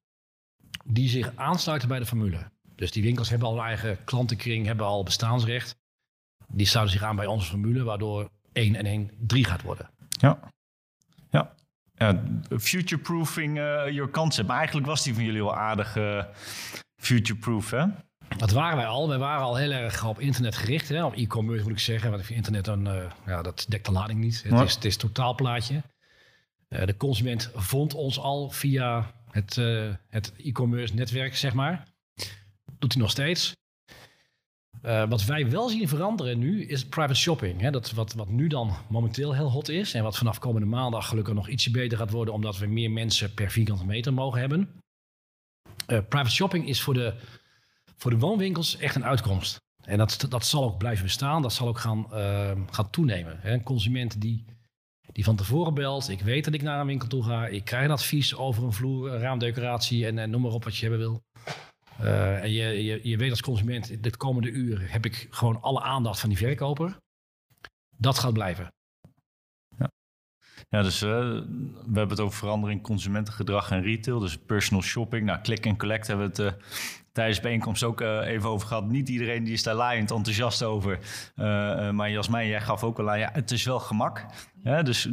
die 0.84 1.08
zich 1.08 1.36
aansluiten 1.36 1.88
bij 1.88 1.98
de 1.98 2.06
formule. 2.06 2.50
Dus 2.74 2.90
die 2.90 3.02
winkels 3.02 3.28
hebben 3.28 3.48
al 3.48 3.58
een 3.58 3.64
eigen 3.64 4.04
klantenkring, 4.04 4.66
hebben 4.66 4.86
al 4.86 5.02
bestaansrecht. 5.02 5.76
Die 6.48 6.66
sluiten 6.66 6.98
zich 6.98 7.06
aan 7.06 7.16
bij 7.16 7.26
onze 7.26 7.48
formule, 7.48 7.82
waardoor 7.84 8.30
1 8.52 8.74
en 8.74 8.86
1 8.86 9.10
3 9.18 9.44
gaat 9.44 9.62
worden. 9.62 9.90
Ja. 10.08 10.40
Ja. 11.30 11.54
ja 11.94 12.22
future-proofing 12.58 13.58
uh, 13.58 13.90
your 13.90 14.10
concept. 14.10 14.48
Maar 14.48 14.56
eigenlijk 14.56 14.86
was 14.86 15.02
die 15.02 15.14
van 15.14 15.24
jullie 15.24 15.42
wel 15.42 15.56
aardig 15.56 15.96
uh, 15.96 16.24
future-proof, 17.02 17.70
hè? 17.70 17.86
Dat 18.36 18.50
waren 18.50 18.76
wij 18.76 18.86
al. 18.86 19.08
Wij 19.08 19.18
waren 19.18 19.44
al 19.44 19.56
heel 19.56 19.70
erg 19.70 20.04
op 20.04 20.20
internet 20.20 20.56
gericht. 20.56 20.88
Hè? 20.88 21.04
Op 21.04 21.14
e-commerce 21.14 21.62
moet 21.62 21.72
ik 21.72 21.78
zeggen. 21.78 22.10
Want 22.10 22.30
internet 22.30 22.64
dan, 22.64 22.88
uh, 22.88 23.10
ja, 23.26 23.42
dat 23.42 23.66
dekt 23.68 23.86
de 23.86 23.92
lading 23.92 24.20
niet. 24.20 24.42
Het, 24.42 24.52
ja. 24.52 24.62
is, 24.62 24.74
het 24.74 24.84
is 24.84 24.96
totaalplaatje. 24.96 25.82
de 26.68 26.96
consument 26.96 27.50
vond 27.54 27.94
ons 27.94 28.18
al 28.18 28.50
via 28.50 29.14
het, 29.30 29.56
uh, 29.56 29.94
het 30.08 30.32
e-commerce 30.36 30.94
netwerk, 30.94 31.36
zeg 31.36 31.54
maar. 31.54 31.88
Doet 32.78 32.92
hij 32.92 33.02
nog 33.02 33.10
steeds. 33.10 33.52
Uh, 34.82 35.08
wat 35.08 35.24
wij 35.24 35.50
wel 35.50 35.68
zien 35.68 35.88
veranderen 35.88 36.38
nu 36.38 36.64
is 36.64 36.86
private 36.86 37.14
shopping. 37.14 37.60
Hè? 37.60 37.70
Dat 37.70 37.90
wat, 37.90 38.12
wat 38.12 38.28
nu 38.28 38.46
dan 38.46 38.76
momenteel 38.88 39.34
heel 39.34 39.50
hot 39.50 39.68
is. 39.68 39.94
En 39.94 40.02
wat 40.02 40.16
vanaf 40.16 40.38
komende 40.38 40.66
maandag 40.66 41.08
gelukkig 41.08 41.34
nog 41.34 41.48
ietsje 41.48 41.70
beter 41.70 41.98
gaat 41.98 42.10
worden. 42.10 42.34
Omdat 42.34 42.58
we 42.58 42.66
meer 42.66 42.90
mensen 42.90 43.34
per 43.34 43.50
vierkante 43.50 43.86
meter 43.86 44.12
mogen 44.12 44.40
hebben. 44.40 44.68
Uh, 45.86 45.98
private 46.08 46.30
shopping 46.30 46.68
is 46.68 46.82
voor 46.82 46.94
de, 46.94 47.14
voor 48.00 48.10
de 48.10 48.18
woonwinkels 48.18 48.76
echt 48.76 48.94
een 48.94 49.04
uitkomst. 49.04 49.58
En 49.84 49.98
dat, 49.98 50.26
dat 50.28 50.46
zal 50.46 50.64
ook 50.64 50.78
blijven 50.78 51.04
bestaan. 51.04 51.42
Dat 51.42 51.52
zal 51.52 51.68
ook 51.68 51.78
gaan, 51.78 52.06
uh, 52.12 52.50
gaan 52.70 52.90
toenemen. 52.90 53.52
Een 53.52 53.62
consument 53.62 54.20
die 54.20 54.44
die 55.12 55.24
van 55.24 55.36
tevoren 55.36 55.74
belt. 55.74 56.08
Ik 56.08 56.20
weet 56.20 56.44
dat 56.44 56.54
ik 56.54 56.62
naar 56.62 56.80
een 56.80 56.86
winkel 56.86 57.08
toe 57.08 57.24
ga. 57.24 57.46
Ik 57.46 57.64
krijg 57.64 57.84
een 57.84 57.90
advies 57.90 58.36
over 58.36 58.64
een 58.64 58.72
vloer, 58.72 59.10
raamdecoratie 59.10 60.06
en, 60.06 60.18
en 60.18 60.30
noem 60.30 60.42
maar 60.42 60.52
op 60.52 60.64
wat 60.64 60.76
je 60.76 60.88
hebben 60.88 60.98
wil. 60.98 61.22
Uh, 62.00 62.42
en 62.42 62.50
je, 62.50 62.84
je, 62.84 63.00
je 63.02 63.16
weet 63.16 63.30
als 63.30 63.40
consument, 63.40 64.02
dit 64.02 64.16
komende 64.16 64.50
uur 64.50 64.92
heb 64.92 65.04
ik 65.04 65.26
gewoon 65.30 65.62
alle 65.62 65.80
aandacht 65.80 66.20
van 66.20 66.28
die 66.28 66.38
verkoper. 66.38 66.96
Dat 67.96 68.18
gaat 68.18 68.32
blijven. 68.32 68.68
Ja, 70.68 70.82
dus 70.82 71.02
uh, 71.02 71.08
we 71.08 71.82
hebben 71.84 72.08
het 72.08 72.20
over 72.20 72.38
verandering 72.38 72.82
consumentengedrag 72.82 73.70
en 73.70 73.82
retail. 73.82 74.18
Dus 74.18 74.38
personal 74.38 74.82
shopping. 74.82 75.26
Nou, 75.26 75.40
click 75.42 75.66
en 75.66 75.78
collect 75.78 76.06
hebben 76.06 76.32
we 76.32 76.42
het 76.42 76.54
uh, 76.54 76.62
tijdens 77.12 77.36
de 77.36 77.42
bijeenkomst 77.42 77.82
ook 77.82 78.00
uh, 78.00 78.26
even 78.26 78.48
over 78.48 78.68
gehad. 78.68 78.88
Niet 78.88 79.08
iedereen 79.08 79.44
die 79.44 79.52
is 79.52 79.62
daar 79.62 79.74
laaiend 79.74 80.10
enthousiast 80.10 80.62
over. 80.62 80.98
Uh, 81.36 81.90
maar 81.90 82.10
Jasmijn, 82.10 82.48
jij 82.48 82.60
gaf 82.60 82.84
ook 82.84 82.98
al 82.98 83.10
aan, 83.10 83.18
ja, 83.18 83.30
het 83.32 83.50
is 83.50 83.64
wel 83.64 83.80
gemak. 83.80 84.24
Ja, 84.62 84.82
dus 84.82 85.08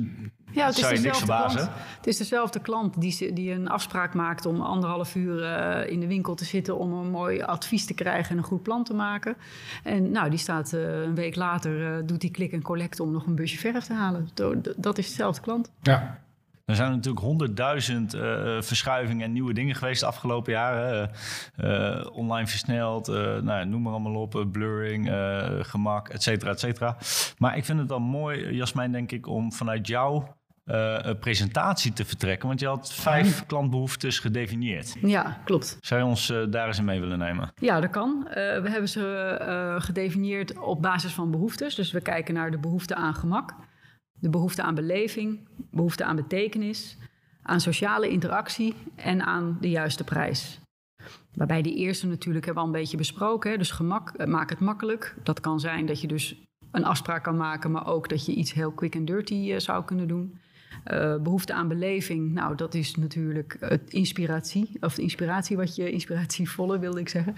ja, 0.52 0.66
het 0.66 0.76
zou 0.76 0.94
is 0.94 1.00
je 1.00 1.06
niks 1.06 1.18
verbazen. 1.18 1.60
Klant. 1.60 1.78
Het 1.98 2.08
is 2.08 2.18
dezelfde 2.18 2.60
klant 2.60 3.02
die, 3.02 3.34
die 3.34 3.52
een 3.52 3.70
afspraak 3.70 4.14
maakt 4.14 4.46
om 4.46 4.62
anderhalf 4.62 5.16
uur 5.16 5.42
uh, 5.42 5.92
in 5.92 6.00
de 6.00 6.08
winkel 6.08 6.36
te 6.36 6.46
zitten 6.46 6.78
om 6.78 6.94
een 6.94 7.10
mooi 7.10 7.42
advies 7.42 7.86
te 7.86 7.94
krijgen 7.94 8.32
en 8.32 8.38
een 8.38 8.44
goed 8.44 8.64
plan 8.64 8.84
te 8.84 8.94
maken. 8.94 9.36
En 9.84 10.12
nou, 10.12 10.30
die 10.30 10.40
staat 10.40 10.72
een 10.72 11.16
week 11.16 11.36
later, 11.36 12.06
doet 12.06 12.22
die 12.22 12.32
klik 12.32 12.52
en 12.52 12.62
collect 12.62 13.00
om 13.00 13.12
nog 13.12 13.26
een 13.26 13.36
busje 13.36 13.58
verf 13.58 13.84
te 13.86 13.94
halen. 13.94 14.30
Dat 14.78 14.98
is 14.98 15.08
dezelfde 15.08 15.42
klant. 15.42 15.72
Ja. 15.82 16.26
Er 16.68 16.76
zijn 16.76 16.92
natuurlijk 16.92 17.26
honderdduizend 17.26 18.16
uh, 18.16 18.22
verschuivingen 18.62 19.26
en 19.26 19.32
nieuwe 19.32 19.54
dingen 19.54 19.76
geweest 19.76 20.00
de 20.00 20.06
afgelopen 20.06 20.52
jaren. 20.54 21.12
Uh, 21.58 22.06
online 22.12 22.48
versneld, 22.48 23.08
nou, 23.42 23.66
noem 23.66 23.82
maar 23.82 23.92
allemaal 23.92 24.16
op, 24.16 24.46
blurring, 24.52 25.12
gemak, 25.62 26.10
et 26.10 26.24
cetera, 26.24 26.52
et 26.52 26.60
cetera. 26.60 26.98
Maar 27.38 27.58
ik 27.58 27.66
vind 27.66 27.80
het 27.80 27.90
dan 27.90 28.02
mooi, 28.02 28.56
Jasmijn, 28.56 28.92
denk 28.92 29.12
ik, 29.12 29.28
om 29.28 29.54
vanuit 29.54 29.88
jouw 29.88 30.36
presentatie 31.20 31.94
te 31.94 32.06
vertrekken. 32.06 32.48
Want 32.48 32.60
je 32.60 32.68
had 32.68 32.94
vijf 32.94 33.46
klantbehoeftes 33.46 34.20
gedefinieerd. 34.20 34.96
Ja, 35.02 35.38
klopt. 35.46 35.78
Zou 35.82 36.02
je 36.02 36.08
ons 36.08 36.34
daar 36.50 36.68
eens 36.68 36.78
in 36.78 36.86
mee 36.86 37.00
willen 37.00 37.20
nemen? 37.20 37.52
Ja, 37.56 37.80
dat 37.80 37.90
kan. 37.90 38.28
we 38.34 38.70
hebben 38.70 38.90
ze 38.90 39.76
gedefinieerd 39.80 40.60
op 40.60 40.82
basis 40.82 41.14
van 41.14 41.32
behoeftes. 41.32 41.76
Dus 41.76 41.92
we 41.92 42.02
kijken 42.02 42.34
naar 42.34 42.52
de 42.52 42.60
behoefte 42.60 42.96
aan 42.96 43.14
gemak. 43.14 43.56
De 44.20 44.30
behoefte 44.30 44.62
aan 44.62 44.76
beleving, 44.76 45.40
behoefte 45.72 46.04
aan 46.04 46.16
betekenis, 46.16 46.98
aan 47.42 47.62
sociale 47.62 48.10
interactie 48.10 48.74
en 48.96 49.22
aan 49.22 49.58
de 49.62 49.70
juiste 49.70 50.04
prijs. 50.04 50.60
Waarbij 51.34 51.62
die 51.62 51.76
eerste 51.76 52.08
natuurlijk 52.08 52.46
hebben 52.46 52.64
we 52.64 52.70
al 52.70 52.76
een 52.76 52.82
beetje 52.82 52.98
besproken. 52.98 53.58
Dus 53.58 53.72
gemak, 53.72 54.28
maak 54.28 54.50
het 54.50 54.60
makkelijk. 54.60 55.16
Dat 55.24 55.40
kan 55.40 55.60
zijn 55.60 55.86
dat 55.86 56.02
je 56.02 56.08
dus 56.08 56.36
een 56.72 56.86
afspraak 56.86 57.24
kan 57.24 57.38
maken, 57.38 57.72
maar 57.72 57.88
ook 57.88 58.10
dat 58.10 58.26
je 58.26 58.34
iets 58.34 58.54
heel 58.54 58.72
quick 58.72 58.96
and 58.96 59.08
dirty 59.08 59.34
uh, 59.34 59.60
zou 59.60 59.86
kunnen 59.86 60.08
doen. 60.08 60.40
Uh, 60.92 61.16
behoefte 61.18 61.54
aan 61.54 61.68
beleving, 61.68 62.34
nou 62.34 62.56
dat 62.56 62.74
is 62.74 62.96
natuurlijk 62.96 63.58
het 63.60 63.94
inspiratie, 63.94 64.78
of 64.80 64.96
de 64.96 65.02
inspiratie 65.02 65.58
wat 65.58 65.76
je, 65.76 65.92
inspiratievolle 65.92 66.80
wilde 66.80 67.00
ik 67.00 67.10
zeggen, 67.10 67.34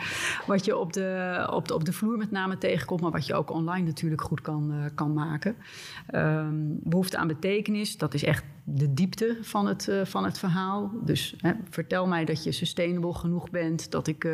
wat 0.46 0.66
je 0.66 0.78
op 0.78 0.94
de, 0.94 1.48
op 1.52 1.68
de, 1.68 1.74
op 1.74 1.86
de 1.86 1.94
vloer 1.94 2.18
met 2.18 2.32
name 2.32 2.58
tegenkomt, 2.58 3.02
maar 3.02 3.12
wat 3.12 3.26
je 3.26 3.34
ook 3.34 3.52
online 3.52 3.86
natuurlijk 3.86 4.22
goed 4.22 4.42
kan, 4.42 4.74
uh, 4.74 4.86
kan 4.96 5.14
maken. 5.14 5.56
Um, 6.16 6.80
behoefte 6.84 7.18
aan 7.18 7.28
betekenis, 7.28 7.98
dat 7.98 8.14
is 8.14 8.24
echt 8.24 8.44
de 8.64 8.94
diepte 8.94 9.38
van 9.42 9.68
het, 9.68 9.88
uh, 9.88 10.06
van 10.06 10.24
het 10.24 10.40
verhaal. 10.40 10.92
Dus 11.04 11.36
hè, 11.38 11.52
vertel 11.70 12.08
mij 12.08 12.26
dat 12.26 12.44
je 12.44 12.52
sustainable 12.52 13.14
genoeg 13.14 13.50
bent, 13.50 13.92
dat 13.92 14.08
ik 14.08 14.28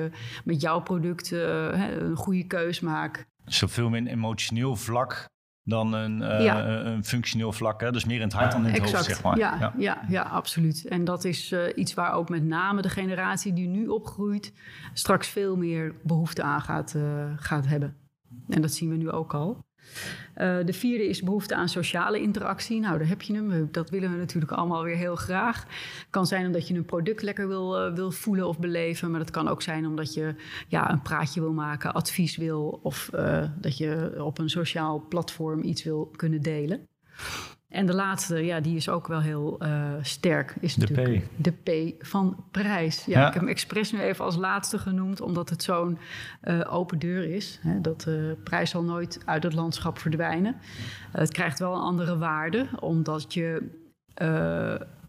met 0.44 0.62
jouw 0.62 0.82
product 0.82 1.32
een 1.32 2.16
goede 2.16 2.48
keus 2.48 2.80
maak. 2.80 3.26
Zoveel 3.46 3.90
meer 3.90 4.08
emotioneel 4.08 4.76
vlak 4.76 5.34
dan 5.66 5.94
een, 5.94 6.22
uh, 6.22 6.44
ja. 6.44 6.66
een 6.66 7.06
functioneel 7.06 7.52
vlak. 7.52 7.82
Hè? 7.82 7.92
Dus 7.92 8.06
meer 8.06 8.16
in 8.16 8.22
het 8.22 8.34
hart 8.34 8.52
dan 8.52 8.66
in 8.66 8.74
het 8.74 8.82
exact. 8.82 8.96
hoofd, 8.96 9.06
zeg 9.06 9.24
maar. 9.24 9.38
Ja, 9.38 9.58
ja. 9.60 9.74
ja, 9.78 10.02
ja 10.08 10.22
absoluut. 10.22 10.88
En 10.88 11.04
dat 11.04 11.24
is 11.24 11.52
uh, 11.52 11.62
iets 11.76 11.94
waar 11.94 12.14
ook 12.14 12.30
met 12.30 12.44
name 12.44 12.82
de 12.82 12.90
generatie 12.90 13.54
die 13.54 13.68
nu 13.68 13.88
opgroeit... 13.88 14.54
straks 14.94 15.28
veel 15.28 15.56
meer 15.56 15.96
behoefte 16.04 16.44
aan 16.44 16.62
gaat, 16.62 16.94
uh, 16.98 17.04
gaat 17.36 17.68
hebben. 17.68 17.96
En 18.50 18.62
dat 18.62 18.74
zien 18.74 18.90
we 18.90 18.96
nu 18.96 19.10
ook 19.12 19.34
al. 19.34 19.64
Uh, 20.38 20.58
de 20.66 20.74
vierde 20.74 21.10
is 21.10 21.22
behoefte 21.22 21.56
aan 21.56 21.70
sociale 21.70 22.22
interactie. 22.22 22.80
Nou, 22.80 22.98
daar 22.98 23.08
heb 23.08 23.22
je 23.22 23.34
hem. 23.34 23.68
Dat 23.72 23.90
willen 23.90 24.12
we 24.12 24.18
natuurlijk 24.18 24.52
allemaal 24.52 24.84
weer 24.84 24.96
heel 24.96 25.16
graag. 25.16 25.66
Kan 26.10 26.28
zijn 26.28 26.46
omdat 26.46 26.68
je 26.68 26.74
een 26.74 26.86
product 26.86 27.22
lekker 27.22 27.48
wil, 27.48 27.88
uh, 27.88 27.96
wil 27.96 28.12
voelen 28.12 28.48
of 28.48 28.60
beleven. 28.60 29.12
Maar 29.12 29.20
dat 29.20 29.32
kan 29.32 29.48
ook 29.48 29.62
zijn 29.62 29.86
omdat 29.86 30.14
je 30.14 30.36
ja, 30.68 30.92
een 30.92 31.02
praatje 31.02 31.42
wil 31.42 31.54
maken, 31.54 31.94
advies 31.94 32.38
wil. 32.38 32.80
Of 32.84 33.10
uh, 33.16 33.44
dat 33.60 33.78
je 33.78 34.16
op 34.24 34.38
een 34.38 34.50
sociaal 34.50 35.06
platform 35.10 35.64
iets 35.64 35.84
wil 35.84 36.12
kunnen 36.16 36.42
delen. 36.42 36.88
En 37.68 37.86
de 37.86 37.94
laatste, 37.94 38.46
ja, 38.46 38.60
die 38.60 38.76
is 38.76 38.90
ook 38.90 39.08
wel 39.08 39.22
heel 39.22 39.58
uh, 39.62 39.92
sterk. 40.02 40.56
Is 40.60 40.76
de 40.76 40.88
natuurlijk 40.88 41.26
P. 41.26 41.44
De 41.44 41.52
P 41.52 42.06
van 42.06 42.44
prijs. 42.52 43.06
Ja, 43.06 43.20
ja, 43.20 43.28
Ik 43.28 43.34
heb 43.34 43.42
hem 43.42 43.52
expres 43.52 43.92
nu 43.92 44.00
even 44.00 44.26
als 44.26 44.36
laatste 44.36 44.78
genoemd, 44.78 45.22
omdat 45.22 45.50
het 45.50 45.64
zo'n 45.64 45.98
uh, 46.44 46.74
open 46.74 47.00
deur 47.00 47.36
is. 47.36 47.60
Hè, 47.62 47.82
dat 47.82 48.02
de 48.02 48.38
prijs 48.44 48.70
zal 48.70 48.84
nooit 48.84 49.22
uit 49.26 49.44
het 49.44 49.54
landschap 49.54 49.98
verdwijnen. 49.98 50.56
Uh, 50.56 51.12
het 51.12 51.32
krijgt 51.32 51.60
wel 51.60 51.74
een 51.74 51.82
andere 51.82 52.18
waarde, 52.18 52.68
omdat 52.80 53.34
je 53.34 53.84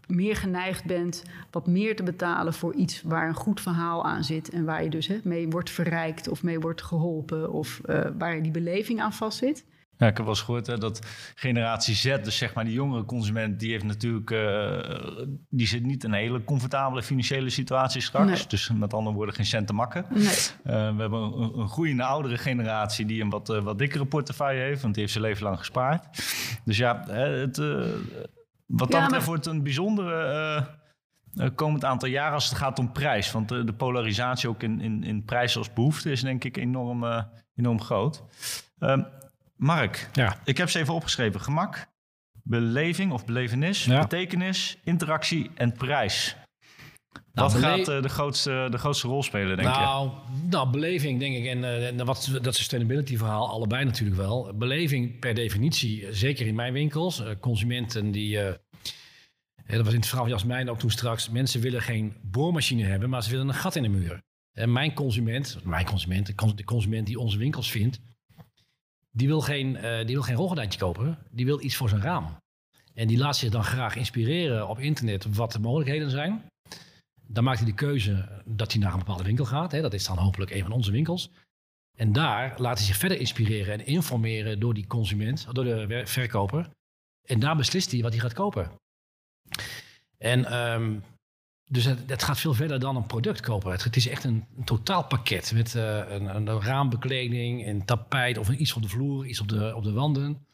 meer 0.07 0.35
geneigd 0.35 0.85
bent 0.85 1.23
wat 1.51 1.67
meer 1.67 1.95
te 1.95 2.03
betalen 2.03 2.53
voor 2.53 2.73
iets 2.73 3.01
waar 3.01 3.27
een 3.27 3.35
goed 3.35 3.61
verhaal 3.61 4.05
aan 4.05 4.23
zit. 4.23 4.49
En 4.49 4.65
waar 4.65 4.83
je 4.83 4.89
dus 4.89 5.07
hè, 5.07 5.19
mee 5.23 5.49
wordt 5.49 5.69
verrijkt 5.69 6.27
of 6.27 6.43
mee 6.43 6.59
wordt 6.59 6.81
geholpen 6.81 7.51
of 7.51 7.81
waar 8.17 8.41
die 8.41 8.51
beleving 8.51 9.01
aan 9.01 9.13
vastzit. 9.13 9.65
Ja, 9.97 10.07
ik 10.07 10.17
heb 10.17 10.25
wel 10.25 10.35
eens 10.35 10.41
gehoord 10.41 10.67
hè, 10.67 10.77
dat 10.77 10.99
generatie 11.35 11.95
Z, 11.95 12.03
dus 12.23 12.37
zeg 12.37 12.53
maar 12.53 12.63
die 12.63 12.73
jongere 12.73 13.05
consument, 13.05 13.59
die 13.59 13.71
heeft 13.71 13.83
natuurlijk, 13.83 14.29
uh, 14.29 15.27
die 15.49 15.67
zit 15.67 15.83
niet 15.83 16.03
in 16.03 16.11
een 16.11 16.19
hele 16.19 16.43
comfortabele 16.43 17.03
financiële 17.03 17.49
situatie 17.49 18.01
straks. 18.01 18.29
Nee. 18.29 18.47
Dus 18.47 18.71
met 18.73 18.93
andere 18.93 19.15
woorden, 19.15 19.35
geen 19.35 19.45
cent 19.45 19.67
te 19.67 19.73
makken. 19.73 20.05
Nee. 20.09 20.23
Uh, 20.23 20.31
we 20.63 21.01
hebben 21.01 21.21
een, 21.21 21.59
een, 21.59 21.69
groeiende 21.69 22.03
oudere 22.03 22.37
generatie 22.37 23.05
die 23.05 23.21
een 23.21 23.29
wat, 23.29 23.49
uh, 23.49 23.61
wat 23.61 23.77
dikkere 23.77 24.05
portefeuille 24.05 24.61
heeft, 24.61 24.81
want 24.81 24.93
die 24.93 25.01
heeft 25.01 25.15
zijn 25.15 25.25
leven 25.25 25.43
lang 25.43 25.57
gespaard. 25.57 26.05
Dus 26.65 26.77
ja, 26.77 27.03
het, 27.09 27.57
wat 28.65 28.91
dat 28.91 28.91
ja, 28.91 29.03
betreft 29.03 29.25
wordt 29.25 29.45
een 29.45 29.63
bijzondere 29.63 30.75
komend 31.55 31.85
aantal 31.85 32.09
jaren 32.09 32.33
als 32.33 32.49
het 32.49 32.57
gaat 32.57 32.79
om 32.79 32.91
prijs? 32.91 33.31
Want 33.31 33.49
de, 33.49 33.63
de 33.63 33.73
polarisatie 33.73 34.49
ook 34.49 34.63
in, 34.63 34.81
in, 34.81 35.03
in 35.03 35.23
prijs 35.23 35.57
als 35.57 35.73
behoefte 35.73 36.11
is 36.11 36.21
denk 36.21 36.43
ik 36.43 36.57
enorm, 36.57 37.25
enorm 37.55 37.81
groot. 37.81 38.23
Uh, 38.79 38.97
Mark, 39.57 40.09
ja. 40.13 40.39
ik 40.43 40.57
heb 40.57 40.69
ze 40.69 40.79
even 40.79 40.93
opgeschreven. 40.93 41.41
Gemak, 41.41 41.87
beleving 42.43 43.11
of 43.11 43.25
belevenis, 43.25 43.85
ja. 43.85 44.01
betekenis, 44.01 44.77
interactie 44.83 45.51
en 45.55 45.71
prijs. 45.71 46.35
Nou, 47.33 47.51
wat 47.51 47.61
gaat 47.61 47.89
uh, 47.89 48.01
de, 48.01 48.09
grootste, 48.09 48.67
de 48.71 48.77
grootste 48.77 49.07
rol 49.07 49.23
spelen, 49.23 49.57
denk 49.57 49.69
nou, 49.69 50.09
je? 50.09 50.47
Nou, 50.49 50.69
beleving, 50.69 51.19
denk 51.19 51.35
ik. 51.35 51.45
En 51.45 51.95
uh, 51.97 52.05
wat, 52.05 52.39
dat 52.41 52.55
sustainability 52.55 53.17
verhaal, 53.17 53.49
allebei 53.49 53.85
natuurlijk 53.85 54.17
wel. 54.17 54.53
Beleving 54.55 55.19
per 55.19 55.33
definitie, 55.33 56.13
zeker 56.13 56.47
in 56.47 56.55
mijn 56.55 56.73
winkels. 56.73 57.21
Uh, 57.21 57.27
consumenten 57.39 58.11
die... 58.11 58.39
dat 59.67 59.83
was 59.83 59.93
in 59.93 59.99
het 59.99 60.07
verhaal 60.07 60.25
van 60.25 60.33
Jasmijn 60.33 60.69
ook 60.69 60.79
toen 60.79 60.91
straks. 60.91 61.29
Mensen 61.29 61.61
willen 61.61 61.81
geen 61.81 62.15
boormachine 62.21 62.83
hebben, 62.83 63.09
maar 63.09 63.23
ze 63.23 63.29
willen 63.29 63.47
een 63.47 63.53
gat 63.53 63.75
in 63.75 63.83
de 63.83 63.89
muur. 63.89 64.21
En 64.53 64.71
mijn 64.71 64.93
consument, 64.93 65.59
mijn 65.63 65.85
consument, 65.85 66.57
de 66.57 66.63
consument 66.63 67.07
die 67.07 67.19
onze 67.19 67.37
winkels 67.37 67.71
vindt... 67.71 67.99
die 69.17 69.27
wil 69.27 69.41
geen, 69.41 69.73
die 70.05 70.15
wil 70.15 70.21
geen 70.21 70.35
rolgordijntje 70.35 70.79
kopen. 70.79 71.17
Die 71.31 71.45
wil 71.45 71.63
iets 71.63 71.75
voor 71.75 71.89
zijn 71.89 72.01
raam. 72.01 72.37
En 72.93 73.07
die 73.07 73.17
laat 73.17 73.37
zich 73.37 73.51
dan 73.51 73.63
graag 73.63 73.95
inspireren 73.95 74.67
op 74.67 74.79
internet 74.79 75.35
wat 75.35 75.51
de 75.51 75.59
mogelijkheden 75.59 76.09
zijn. 76.09 76.45
Dan 77.27 77.43
maakt 77.43 77.59
hij 77.59 77.67
de 77.67 77.73
keuze 77.73 78.41
dat 78.45 78.71
hij 78.71 78.81
naar 78.81 78.91
een 78.91 78.99
bepaalde 78.99 79.23
winkel 79.23 79.45
gaat. 79.45 79.71
Hè. 79.71 79.81
Dat 79.81 79.93
is 79.93 80.05
dan 80.05 80.17
hopelijk 80.17 80.51
een 80.51 80.61
van 80.63 80.71
onze 80.71 80.91
winkels. 80.91 81.31
En 81.97 82.11
daar 82.11 82.61
laat 82.61 82.77
hij 82.77 82.87
zich 82.87 82.95
verder 82.95 83.19
inspireren 83.19 83.73
en 83.73 83.85
informeren 83.85 84.59
door 84.59 84.73
die 84.73 84.87
consument, 84.87 85.47
door 85.51 85.63
de 85.63 86.01
verkoper. 86.05 86.69
En 87.27 87.39
daar 87.39 87.55
beslist 87.55 87.91
hij 87.91 88.01
wat 88.01 88.11
hij 88.11 88.21
gaat 88.21 88.33
kopen. 88.33 88.71
En 90.17 90.57
um, 90.73 91.03
dus 91.67 91.85
het, 91.85 91.99
het, 92.07 92.23
gaat 92.23 92.39
veel 92.39 92.53
verder 92.53 92.79
dan 92.79 92.95
een 92.95 93.05
product 93.05 93.41
kopen. 93.41 93.71
Het, 93.71 93.83
het 93.83 93.95
is 93.95 94.07
echt 94.07 94.23
een, 94.23 94.45
een 94.57 94.63
totaalpakket 94.63 95.51
met 95.55 95.75
uh, 95.75 96.09
een, 96.09 96.35
een, 96.35 96.61
raambekleding, 96.61 97.67
een 97.67 97.85
tapijt 97.85 98.37
of 98.37 98.49
iets 98.49 98.73
op 98.73 98.81
de 98.81 98.89
vloer, 98.89 99.25
iets 99.25 99.39
op 99.39 99.47
de, 99.47 99.75
op 99.75 99.83
de 99.83 99.91
wanden. 99.91 100.45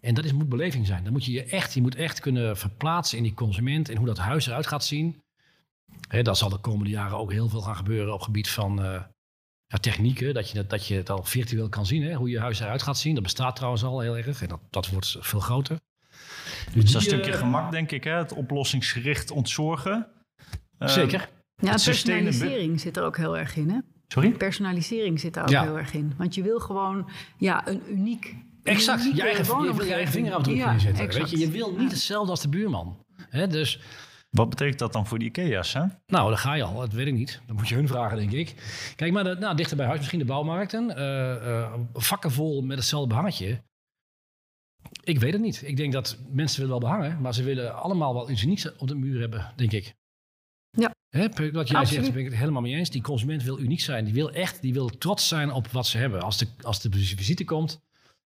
En 0.00 0.14
dat 0.14 0.24
is, 0.24 0.32
moet 0.32 0.48
beleving 0.48 0.86
zijn. 0.86 1.04
Dan 1.04 1.12
moet 1.12 1.24
je 1.24 1.32
je 1.32 1.44
echt, 1.44 1.74
je 1.74 1.80
moet 1.80 1.94
echt 1.94 2.20
kunnen 2.20 2.56
verplaatsen 2.56 3.16
in 3.16 3.22
die 3.22 3.34
consument 3.34 3.88
en 3.88 3.96
hoe 3.96 4.06
dat 4.06 4.18
huis 4.18 4.46
eruit 4.46 4.66
gaat 4.66 4.84
zien. 4.84 5.22
Hè, 6.08 6.22
dat 6.22 6.38
zal 6.38 6.48
de 6.48 6.58
komende 6.58 6.90
jaren 6.90 7.18
ook 7.18 7.32
heel 7.32 7.48
veel 7.48 7.60
gaan 7.60 7.76
gebeuren 7.76 8.14
op 8.14 8.20
gebied 8.20 8.48
van 8.48 8.84
uh, 8.84 9.02
ja, 9.66 9.78
technieken. 9.80 10.34
Dat 10.34 10.50
je, 10.50 10.66
dat 10.66 10.86
je 10.86 10.94
het 10.94 11.10
al 11.10 11.24
virtueel 11.24 11.68
kan 11.68 11.86
zien, 11.86 12.02
hè, 12.02 12.14
hoe 12.14 12.30
je 12.30 12.40
huis 12.40 12.60
eruit 12.60 12.82
gaat 12.82 12.98
zien. 12.98 13.14
Dat 13.14 13.22
bestaat 13.22 13.56
trouwens 13.56 13.84
al 13.84 14.00
heel 14.00 14.16
erg 14.16 14.42
en 14.42 14.48
dat, 14.48 14.60
dat 14.70 14.88
wordt 14.88 15.16
veel 15.20 15.40
groter. 15.40 15.80
Dus, 16.72 16.92
dat 16.92 17.02
stukje 17.02 17.32
uh, 17.32 17.38
gemak, 17.38 17.70
denk 17.70 17.90
ik, 17.90 18.04
hè? 18.04 18.12
het 18.16 18.32
oplossingsgericht 18.32 19.30
ontzorgen. 19.30 20.06
Zeker. 20.88 21.20
Uh, 21.20 21.70
ja, 21.70 21.74
personalisering 21.84 22.80
zit 22.80 22.96
er 22.96 23.02
ook 23.02 23.16
heel 23.16 23.38
erg 23.38 23.56
in, 23.56 23.70
hè? 23.70 23.78
Sorry? 24.08 24.30
Personalisering 24.30 25.20
zit 25.20 25.36
er 25.36 25.42
ook 25.42 25.48
ja. 25.48 25.62
heel 25.62 25.78
erg 25.78 25.94
in. 25.94 26.14
Want 26.16 26.34
je 26.34 26.42
wil 26.42 26.60
gewoon 26.60 27.10
ja, 27.38 27.68
een 27.68 27.82
uniek 27.88 28.36
Exact, 28.62 29.02
je, 29.14 29.22
eigen, 29.22 29.64
je 29.64 29.74
wil 29.74 29.84
je 29.84 29.92
eigen 29.92 30.12
vingerafdruk 30.12 30.56
ja, 30.56 30.72
inzetten. 30.72 31.08
Weet 31.08 31.30
je, 31.30 31.38
je 31.38 31.50
wil 31.50 31.76
niet 31.76 31.90
hetzelfde 31.90 32.30
als 32.30 32.40
de 32.40 32.48
buurman. 32.48 33.04
Hè? 33.28 33.46
Dus, 33.46 33.80
Wat 34.30 34.48
betekent 34.48 34.78
dat 34.78 34.92
dan 34.92 35.06
voor 35.06 35.18
die 35.18 35.28
IKEA's? 35.28 35.72
Hè? 35.72 35.84
Nou, 36.06 36.28
daar 36.28 36.38
ga 36.38 36.54
je 36.54 36.62
al. 36.62 36.74
Dat 36.74 36.92
weet 36.92 37.06
ik 37.06 37.14
niet. 37.14 37.40
Dan 37.46 37.56
moet 37.56 37.68
je 37.68 37.74
hun 37.74 37.88
vragen, 37.88 38.16
denk 38.16 38.32
ik. 38.32 38.54
Kijk, 38.96 39.12
maar 39.12 39.24
de, 39.24 39.36
nou, 39.40 39.56
dichter 39.56 39.76
bij 39.76 39.86
huis, 39.86 39.98
misschien 39.98 40.18
de 40.18 40.24
bouwmarkten. 40.24 40.90
Uh, 40.90 41.48
uh, 41.48 41.72
vakken 41.92 42.30
vol 42.30 42.62
met 42.62 42.76
hetzelfde 42.76 43.08
behangetje. 43.08 43.62
Ik 45.04 45.18
weet 45.18 45.32
het 45.32 45.42
niet. 45.42 45.62
Ik 45.64 45.76
denk 45.76 45.92
dat 45.92 46.18
mensen 46.30 46.60
willen 46.60 46.80
wel 46.80 46.90
behangen, 46.90 47.20
maar 47.20 47.34
ze 47.34 47.42
willen 47.42 47.74
allemaal 47.74 48.14
wel 48.14 48.30
iets 48.30 48.42
unieks 48.42 48.76
op 48.76 48.88
de 48.88 48.94
muur 48.94 49.20
hebben, 49.20 49.52
denk 49.56 49.72
ik. 49.72 49.94
Ja. 51.12 51.28
Hè, 51.34 51.50
wat 51.50 51.68
jij 51.68 51.84
zegt, 51.84 52.02
daar 52.02 52.12
ben 52.12 52.20
ik 52.20 52.28
het 52.28 52.38
helemaal 52.38 52.62
mee 52.62 52.74
eens. 52.74 52.90
Die 52.90 53.02
consument 53.02 53.42
wil 53.42 53.58
uniek 53.58 53.80
zijn. 53.80 54.04
Die 54.04 54.14
wil 54.14 54.30
echt, 54.30 54.62
die 54.62 54.72
wil 54.72 54.88
trots 54.88 55.28
zijn 55.28 55.52
op 55.52 55.68
wat 55.68 55.86
ze 55.86 55.98
hebben. 55.98 56.22
Als 56.22 56.38
de, 56.38 56.46
als 56.62 56.80
de 56.80 56.90
visite 56.90 57.44
komt, 57.44 57.80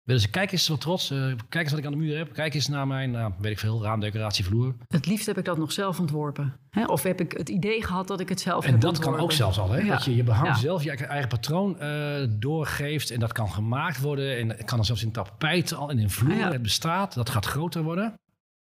willen 0.02 0.20
ze, 0.20 0.30
kijk 0.30 0.52
eens 0.52 0.68
wat 0.68 0.80
trots, 0.80 1.10
uh, 1.10 1.18
kijk 1.48 1.64
eens 1.64 1.70
wat 1.70 1.78
ik 1.78 1.86
aan 1.86 1.92
de 1.92 1.98
muur 1.98 2.16
heb. 2.16 2.32
Kijk 2.32 2.54
eens 2.54 2.68
naar 2.68 2.86
mijn, 2.86 3.10
nou, 3.10 3.32
weet 3.38 3.52
ik 3.52 3.58
veel, 3.58 3.82
raamdecoratie, 3.82 4.44
vloer. 4.44 4.74
Het 4.88 5.06
liefst 5.06 5.26
heb 5.26 5.38
ik 5.38 5.44
dat 5.44 5.58
nog 5.58 5.72
zelf 5.72 6.00
ontworpen. 6.00 6.56
Hè? 6.70 6.84
Of 6.84 7.02
heb 7.02 7.20
ik 7.20 7.32
het 7.32 7.48
idee 7.48 7.82
gehad 7.84 8.08
dat 8.08 8.20
ik 8.20 8.28
het 8.28 8.40
zelf 8.40 8.64
en 8.64 8.72
heb 8.72 8.80
dat 8.80 8.90
ontworpen. 8.90 9.18
kan 9.18 9.24
ook 9.28 9.32
zelfs 9.32 9.58
al, 9.58 9.70
hè? 9.70 9.80
Ja. 9.80 9.92
Dat 9.92 10.04
je 10.04 10.16
je 10.16 10.22
behang 10.22 10.48
ja. 10.48 10.54
zelf 10.54 10.82
je 10.82 10.90
eigen 10.90 11.28
patroon 11.28 11.76
uh, 11.80 12.26
doorgeeft. 12.28 13.10
En 13.10 13.20
dat 13.20 13.32
kan 13.32 13.50
gemaakt 13.50 14.00
worden. 14.00 14.38
En 14.38 14.48
het 14.48 14.64
kan 14.64 14.76
dan 14.76 14.86
zelfs 14.86 15.02
in 15.02 15.12
tapijt 15.12 15.74
al 15.74 15.90
en 15.90 15.98
in 15.98 16.10
vloer. 16.10 16.36
Ja. 16.36 16.52
Het 16.52 16.62
bestaat, 16.62 17.14
dat 17.14 17.30
gaat 17.30 17.46
groter 17.46 17.82
worden. 17.82 18.14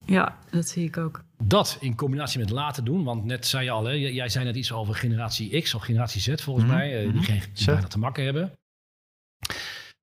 Ja, 0.09 0.39
dat 0.51 0.69
zie 0.69 0.85
ik 0.85 0.97
ook. 0.97 1.25
Dat 1.43 1.77
in 1.81 1.97
combinatie 1.97 2.39
met 2.39 2.51
laten 2.51 2.85
doen. 2.85 3.05
Want 3.05 3.25
net 3.25 3.47
zei 3.47 3.65
je 3.65 3.71
al, 3.71 3.85
hè, 3.85 3.93
jij 3.93 4.29
zei 4.29 4.45
net 4.45 4.57
iets 4.57 4.73
over 4.73 4.95
generatie 4.95 5.61
X 5.61 5.75
of 5.75 5.83
generatie 5.83 6.21
Z 6.21 6.43
volgens 6.43 6.65
mm 6.65 6.71
-hmm. 6.71 6.79
mij. 6.79 7.05
Uh, 7.05 7.13
die 7.13 7.23
geen 7.23 7.43
die 7.55 7.67
dat 7.67 7.91
te 7.91 7.99
makken 7.99 8.25
hebben. 8.25 8.53
80% 8.53 8.53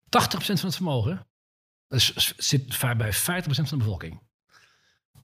van 0.09 0.65
het 0.65 0.75
vermogen 0.75 1.25
dus 1.93 2.33
zit 2.37 2.79
bij 2.97 3.13
50% 3.13 3.15
van 3.43 3.65
de 3.69 3.77
bevolking. 3.77 4.21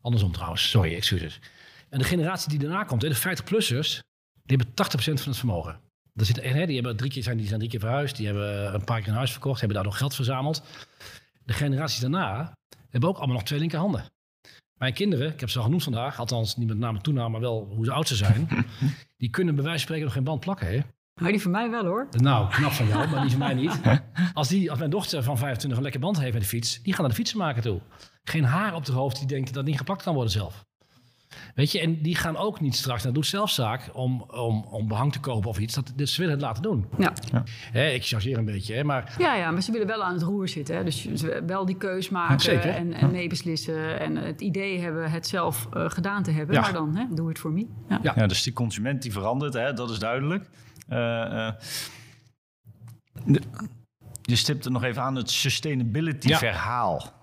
Andersom 0.02 0.32
trouwens, 0.32 0.70
sorry, 0.70 0.96
excuses. 0.96 1.40
En 1.90 2.00
de 2.00 2.06
generatie 2.06 2.50
die 2.50 2.60
daarna 2.60 2.84
komt, 2.84 3.02
de 3.02 3.18
50-plussers, 3.18 4.00
die 4.44 4.58
hebben 4.58 4.68
80% 4.68 4.74
van 5.04 5.14
het 5.14 5.38
vermogen. 5.38 5.80
Dat 6.14 6.28
zit, 6.28 6.42
hè, 6.42 6.66
die, 6.66 6.76
hebben 6.76 6.98
drie 6.98 7.12
keer, 7.12 7.24
zijn, 7.24 7.38
die 7.38 7.48
zijn 7.48 7.60
drie 7.60 7.72
keer 7.72 7.80
verhuisd, 7.80 8.16
die 8.16 8.26
hebben 8.26 8.74
een 8.74 8.84
paar 8.84 9.00
keer 9.00 9.10
een 9.10 9.16
huis 9.16 9.32
verkocht, 9.32 9.60
hebben 9.60 9.78
daar 9.78 9.86
nog 9.86 9.98
geld 9.98 10.16
verzameld. 10.16 10.64
De 11.44 11.54
generaties 11.54 12.00
daarna 12.00 12.58
hebben 12.90 13.10
ook 13.10 13.18
allemaal 13.18 13.36
nog 13.36 13.46
twee 13.46 13.60
linkerhanden. 13.60 14.06
Mijn 14.80 14.94
kinderen, 14.94 15.34
ik 15.34 15.40
heb 15.40 15.50
ze 15.50 15.58
al 15.58 15.64
genoemd 15.64 15.84
vandaag, 15.84 16.20
althans 16.20 16.56
niet 16.56 16.68
met 16.68 16.78
naam 16.78 16.96
en 16.96 17.02
toename, 17.02 17.30
maar 17.30 17.42
wel 17.42 17.72
hoe 17.76 17.86
ze 17.86 17.92
oud 17.92 18.08
ze 18.08 18.16
zijn, 18.16 18.48
die 19.18 19.30
kunnen 19.30 19.56
bij 19.56 19.64
wijze 19.64 19.78
van 19.78 19.88
spreken 19.88 20.06
nog 20.06 20.14
geen 20.14 20.24
band 20.24 20.40
plakken. 20.40 20.68
Hè? 20.68 20.80
Maar 21.22 21.32
die 21.32 21.42
van 21.42 21.52
mij 21.52 21.70
wel 21.70 21.86
hoor. 21.86 22.08
Nou, 22.12 22.50
knap 22.50 22.72
van 22.72 22.88
jou, 22.88 23.10
maar 23.10 23.22
die 23.22 23.30
van 23.30 23.40
mij 23.40 23.54
niet. 23.54 23.82
Als, 24.34 24.48
die, 24.48 24.70
als 24.70 24.80
mijn 24.80 24.92
dochter 24.92 25.24
van 25.24 25.38
25 25.38 25.78
een 25.78 25.84
lekker 25.84 26.02
band 26.02 26.20
heeft 26.20 26.34
met 26.34 26.42
de 26.42 26.48
fiets, 26.48 26.82
die 26.82 26.94
gaan 26.94 27.02
naar 27.02 27.10
de 27.10 27.18
fietsenmaker 27.18 27.62
toe. 27.62 27.82
Geen 28.24 28.44
haar 28.44 28.76
op 28.76 28.86
de 28.86 28.92
hoofd 28.92 29.18
die 29.18 29.28
denkt 29.28 29.46
dat 29.46 29.56
dat 29.56 29.66
niet 29.66 29.78
geplakt 29.78 30.04
kan 30.04 30.14
worden 30.14 30.32
zelf. 30.32 30.66
Weet 31.56 31.72
je, 31.72 31.80
en 31.80 32.02
die 32.02 32.16
gaan 32.16 32.38
ook 32.38 32.60
niet 32.60 32.76
straks 32.76 33.04
naar 33.04 33.14
doet-zelfzaak 33.14 33.90
om, 33.94 34.22
om, 34.22 34.64
om 34.64 34.88
behang 34.88 35.12
te 35.12 35.20
kopen 35.20 35.50
of 35.50 35.60
iets. 35.60 35.74
Dat, 35.74 35.94
dus 35.96 36.14
ze 36.14 36.20
willen 36.22 36.36
het 36.36 36.44
laten 36.44 36.62
doen. 36.62 36.86
Ja. 36.98 37.14
ja. 37.32 37.44
Hè, 37.72 37.90
ik 37.90 38.06
chargeer 38.06 38.38
een 38.38 38.46
beetje, 38.46 38.76
hè, 38.76 38.84
maar... 38.84 39.16
Ja, 39.18 39.36
ja, 39.36 39.52
maar 39.52 39.62
ze 39.62 39.72
willen 39.72 39.88
wel 39.88 40.04
aan 40.04 40.14
het 40.14 40.22
roer 40.22 40.48
zitten. 40.48 40.76
Hè. 40.76 40.84
Dus 40.84 41.08
wel 41.46 41.66
die 41.66 41.78
keus 41.78 42.10
maken 42.10 42.76
en, 42.76 42.94
en 42.94 43.12
meebeslissen. 43.12 44.00
En 44.00 44.16
het 44.16 44.42
idee 44.42 44.80
hebben 44.80 45.12
het 45.12 45.28
zelf 45.28 45.68
uh, 45.74 45.90
gedaan 45.90 46.24
te 46.24 46.32
hebben. 46.32 46.56
Ja. 46.56 46.62
Maar 46.62 46.74
dan, 46.74 46.96
hè, 46.96 47.06
doe 47.14 47.28
het 47.28 47.40
voor 47.40 47.52
me. 47.52 47.68
Ja. 47.90 48.00
Ja. 48.16 48.28
dus 48.28 48.44
die 48.44 48.54
consument 48.54 49.02
die 49.02 49.12
verandert, 49.12 49.54
hè, 49.54 49.74
dat 49.74 49.90
is 49.90 50.00
duidelijk. 50.00 50.50
Uh, 50.90 50.98
uh, 50.98 51.52
de, 53.26 53.42
je 54.22 54.36
stipt 54.36 54.66
er 54.66 54.72
nog 54.72 54.84
even 54.84 55.02
aan 55.02 55.16
het 55.16 55.30
sustainability 55.30 56.34
verhaal. 56.34 57.19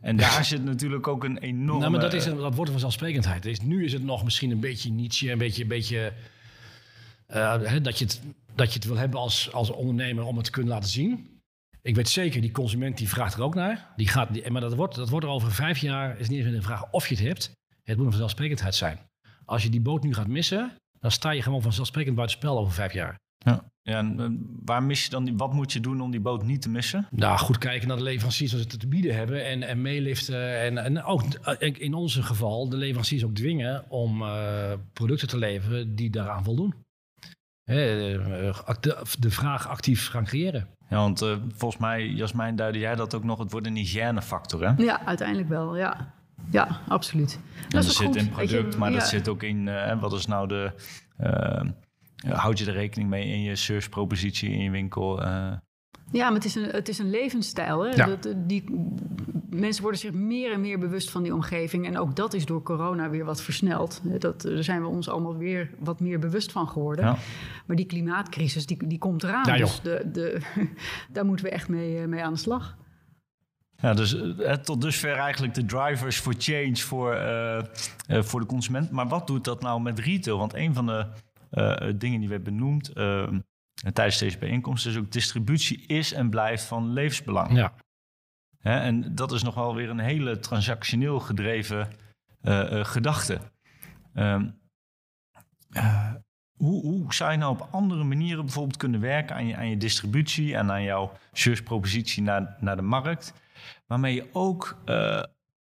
En 0.00 0.16
daar 0.16 0.44
zit 0.44 0.64
natuurlijk 0.64 1.08
ook 1.08 1.24
een 1.24 1.38
enorme... 1.38 1.80
Nou, 1.80 1.90
maar 1.90 2.00
dat, 2.00 2.12
is 2.12 2.26
een, 2.26 2.36
dat 2.36 2.54
wordt 2.54 2.60
een 2.60 2.66
vanzelfsprekendheid. 2.66 3.46
Is, 3.46 3.60
nu 3.60 3.84
is 3.84 3.92
het 3.92 4.04
nog 4.04 4.24
misschien 4.24 4.50
een 4.50 4.60
beetje 4.60 4.90
nietje, 4.90 5.30
een 5.32 5.38
beetje... 5.38 5.62
Een 5.62 5.68
beetje 5.68 6.12
uh, 7.28 7.62
hè, 7.62 7.80
dat, 7.80 7.98
je 7.98 8.04
het, 8.04 8.22
dat 8.54 8.68
je 8.68 8.78
het 8.78 8.84
wil 8.84 8.96
hebben 8.96 9.20
als, 9.20 9.52
als 9.52 9.70
ondernemer 9.70 10.24
om 10.24 10.36
het 10.36 10.44
te 10.44 10.50
kunnen 10.50 10.72
laten 10.72 10.88
zien. 10.88 11.40
Ik 11.82 11.94
weet 11.94 12.08
zeker, 12.08 12.40
die 12.40 12.50
consument 12.50 12.98
die 12.98 13.08
vraagt 13.08 13.34
er 13.34 13.42
ook 13.42 13.54
naar. 13.54 13.92
Die 13.96 14.08
gaat, 14.08 14.32
die, 14.32 14.50
maar 14.50 14.60
dat 14.60 14.74
wordt, 14.74 14.94
dat 14.94 15.08
wordt 15.08 15.26
er 15.26 15.32
over 15.32 15.52
vijf 15.52 15.78
jaar... 15.78 16.18
is 16.18 16.28
niet 16.28 16.44
eens 16.44 16.54
een 16.54 16.62
vraag 16.62 16.90
of 16.90 17.08
je 17.08 17.14
het 17.14 17.24
hebt. 17.24 17.52
Het 17.82 17.96
moet 17.96 18.04
een 18.04 18.10
vanzelfsprekendheid 18.10 18.74
zijn. 18.74 18.98
Als 19.44 19.62
je 19.62 19.70
die 19.70 19.80
boot 19.80 20.02
nu 20.02 20.14
gaat 20.14 20.26
missen... 20.26 20.76
dan 21.00 21.10
sta 21.10 21.30
je 21.30 21.42
gewoon 21.42 21.62
vanzelfsprekend 21.62 22.16
buiten 22.16 22.36
spel 22.36 22.58
over 22.58 22.72
vijf 22.72 22.92
jaar. 22.92 23.16
Ja. 23.38 23.64
Ja, 23.88 23.98
en 23.98 24.46
waar 24.64 24.82
mis 24.82 25.04
je 25.04 25.10
dan 25.10 25.24
die, 25.24 25.36
wat 25.36 25.52
moet 25.52 25.72
je 25.72 25.80
doen 25.80 26.00
om 26.00 26.10
die 26.10 26.20
boot 26.20 26.44
niet 26.44 26.62
te 26.62 26.68
missen? 26.68 27.06
Nou, 27.10 27.38
goed 27.38 27.58
kijken 27.58 27.88
naar 27.88 27.96
de 27.96 28.02
leveranciers 28.02 28.52
wat 28.52 28.60
ze 28.70 28.76
te 28.76 28.88
bieden 28.88 29.16
hebben 29.16 29.46
en, 29.46 29.62
en 29.62 29.82
meeliften. 29.82 30.60
En, 30.60 30.78
en 30.78 31.04
ook 31.04 31.22
in 31.58 31.94
onze 31.94 32.22
geval 32.22 32.68
de 32.68 32.76
leveranciers 32.76 33.24
ook 33.24 33.34
dwingen 33.34 33.90
om 33.90 34.22
uh, 34.22 34.72
producten 34.92 35.28
te 35.28 35.38
leveren 35.38 35.94
die 35.94 36.10
daaraan 36.10 36.44
voldoen. 36.44 36.74
Hè, 37.64 37.76
de, 38.80 39.02
de, 39.18 39.30
vraag 39.30 39.68
actief 39.68 40.08
gaan 40.08 40.24
creëren. 40.24 40.68
Ja, 40.88 40.96
want 40.96 41.22
uh, 41.22 41.36
volgens 41.54 41.80
mij, 41.80 42.08
Jasmijn, 42.08 42.56
duidde 42.56 42.78
jij 42.78 42.94
dat 42.94 43.14
ook 43.14 43.24
nog. 43.24 43.38
Het 43.38 43.52
wordt 43.52 43.66
een 43.66 43.76
hygiënefactor, 43.76 44.64
hè? 44.64 44.82
Ja, 44.82 45.06
uiteindelijk 45.06 45.48
wel, 45.48 45.76
ja. 45.76 46.14
Ja, 46.50 46.80
absoluut. 46.88 47.38
Dat, 47.62 47.70
dat 47.70 47.84
zit 47.84 48.06
goed. 48.06 48.16
in 48.16 48.28
product, 48.28 48.72
je, 48.72 48.78
maar 48.78 48.90
ja. 48.90 48.98
dat 48.98 49.08
zit 49.08 49.28
ook 49.28 49.42
in... 49.42 49.66
Uh, 49.66 50.00
wat 50.00 50.12
is 50.12 50.26
nou 50.26 50.48
de... 50.48 50.72
Houd 52.26 52.58
je 52.58 52.66
er 52.66 52.72
rekening 52.72 53.10
mee 53.10 53.26
in 53.26 53.42
je 53.42 53.56
search-propositie 53.56 54.50
in 54.50 54.62
je 54.62 54.70
winkel? 54.70 55.22
Uh... 55.22 55.52
Ja, 56.12 56.24
maar 56.24 56.34
het 56.34 56.44
is 56.44 56.54
een, 56.54 56.64
het 56.70 56.88
is 56.88 56.98
een 56.98 57.10
levensstijl. 57.10 57.84
Hè? 57.84 57.90
Ja. 57.90 58.06
Dat, 58.06 58.34
die, 58.36 58.64
mensen 59.50 59.82
worden 59.82 60.00
zich 60.00 60.12
meer 60.12 60.52
en 60.52 60.60
meer 60.60 60.78
bewust 60.78 61.10
van 61.10 61.22
die 61.22 61.34
omgeving. 61.34 61.86
En 61.86 61.98
ook 61.98 62.16
dat 62.16 62.34
is 62.34 62.46
door 62.46 62.62
corona 62.62 63.10
weer 63.10 63.24
wat 63.24 63.42
versneld. 63.42 64.00
Dat, 64.20 64.42
daar 64.42 64.64
zijn 64.64 64.82
we 64.82 64.88
ons 64.88 65.08
allemaal 65.08 65.36
weer 65.36 65.70
wat 65.78 66.00
meer 66.00 66.18
bewust 66.18 66.52
van 66.52 66.68
geworden. 66.68 67.04
Ja. 67.04 67.16
Maar 67.66 67.76
die 67.76 67.86
klimaatcrisis, 67.86 68.66
die, 68.66 68.86
die 68.86 68.98
komt 68.98 69.22
eraan. 69.22 69.44
Ja, 69.44 69.56
dus 69.56 69.80
de, 69.80 70.08
de, 70.12 70.40
daar 71.12 71.24
moeten 71.24 71.44
we 71.44 71.50
echt 71.50 71.68
mee, 71.68 72.06
mee 72.06 72.22
aan 72.22 72.32
de 72.32 72.38
slag. 72.38 72.76
Ja, 73.80 73.94
dus 73.94 74.16
tot 74.62 74.80
dusver 74.80 75.16
eigenlijk 75.16 75.54
de 75.54 75.64
drivers 75.64 76.18
voor 76.18 76.34
change 76.38 76.76
voor, 76.76 77.14
uh, 77.14 77.60
uh, 78.08 78.22
voor 78.22 78.40
de 78.40 78.46
consument. 78.46 78.90
Maar 78.90 79.08
wat 79.08 79.26
doet 79.26 79.44
dat 79.44 79.62
nou 79.62 79.80
met 79.80 79.98
retail? 79.98 80.38
Want 80.38 80.54
een 80.54 80.74
van 80.74 80.86
de 80.86 81.06
dingen 81.96 82.18
die 82.18 82.28
we 82.28 82.34
hebben 82.34 82.54
benoemd 82.54 82.88
ehm, 82.88 83.40
tijdens 83.92 84.18
deze 84.18 84.38
bijeenkomst 84.38 84.86
is 84.86 84.96
ook 84.96 85.12
distributie 85.12 85.86
is 85.86 86.12
en 86.12 86.30
blijft 86.30 86.64
van 86.64 86.92
levensbelang. 86.92 87.56
Ja. 87.56 87.74
Hè, 88.58 88.78
en 88.80 89.14
dat 89.14 89.32
is 89.32 89.42
nog 89.42 89.54
wel 89.54 89.74
weer 89.74 89.90
een 89.90 89.98
hele 89.98 90.38
transactioneel 90.38 91.20
gedreven 91.20 91.88
gedachte. 92.82 93.40
Um, 94.14 94.58
hoe, 96.58 96.82
hoe, 96.82 97.14
zou 97.14 97.32
je 97.32 97.38
nou 97.38 97.52
op 97.52 97.68
andere 97.70 98.04
manieren 98.04 98.44
bijvoorbeeld 98.44 98.76
kunnen 98.76 99.00
werken 99.00 99.36
aan 99.36 99.46
je, 99.46 99.56
aan 99.56 99.68
je 99.68 99.76
distributie 99.76 100.56
en 100.56 100.70
aan 100.70 100.82
jouw 100.82 101.12
servicepropositie 101.32 102.22
naar, 102.22 102.56
naar 102.60 102.76
de 102.76 102.82
markt? 102.82 103.32
Waarmee 103.86 104.14
je 104.14 104.28
ook 104.32 104.78
uh, 104.86 105.22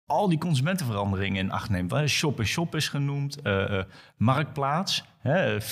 al 0.09 0.29
die 0.29 0.37
consumentenveranderingen 0.37 1.43
in 1.43 1.51
acht 1.51 1.69
neemt. 1.69 2.09
Shop 2.09 2.39
en 2.39 2.45
shop 2.45 2.75
is 2.75 2.87
genoemd, 2.87 3.37
uh, 3.43 3.71
uh, 3.71 3.83
marktplaats. 4.17 5.03
Hè, 5.19 5.61
40% 5.61 5.65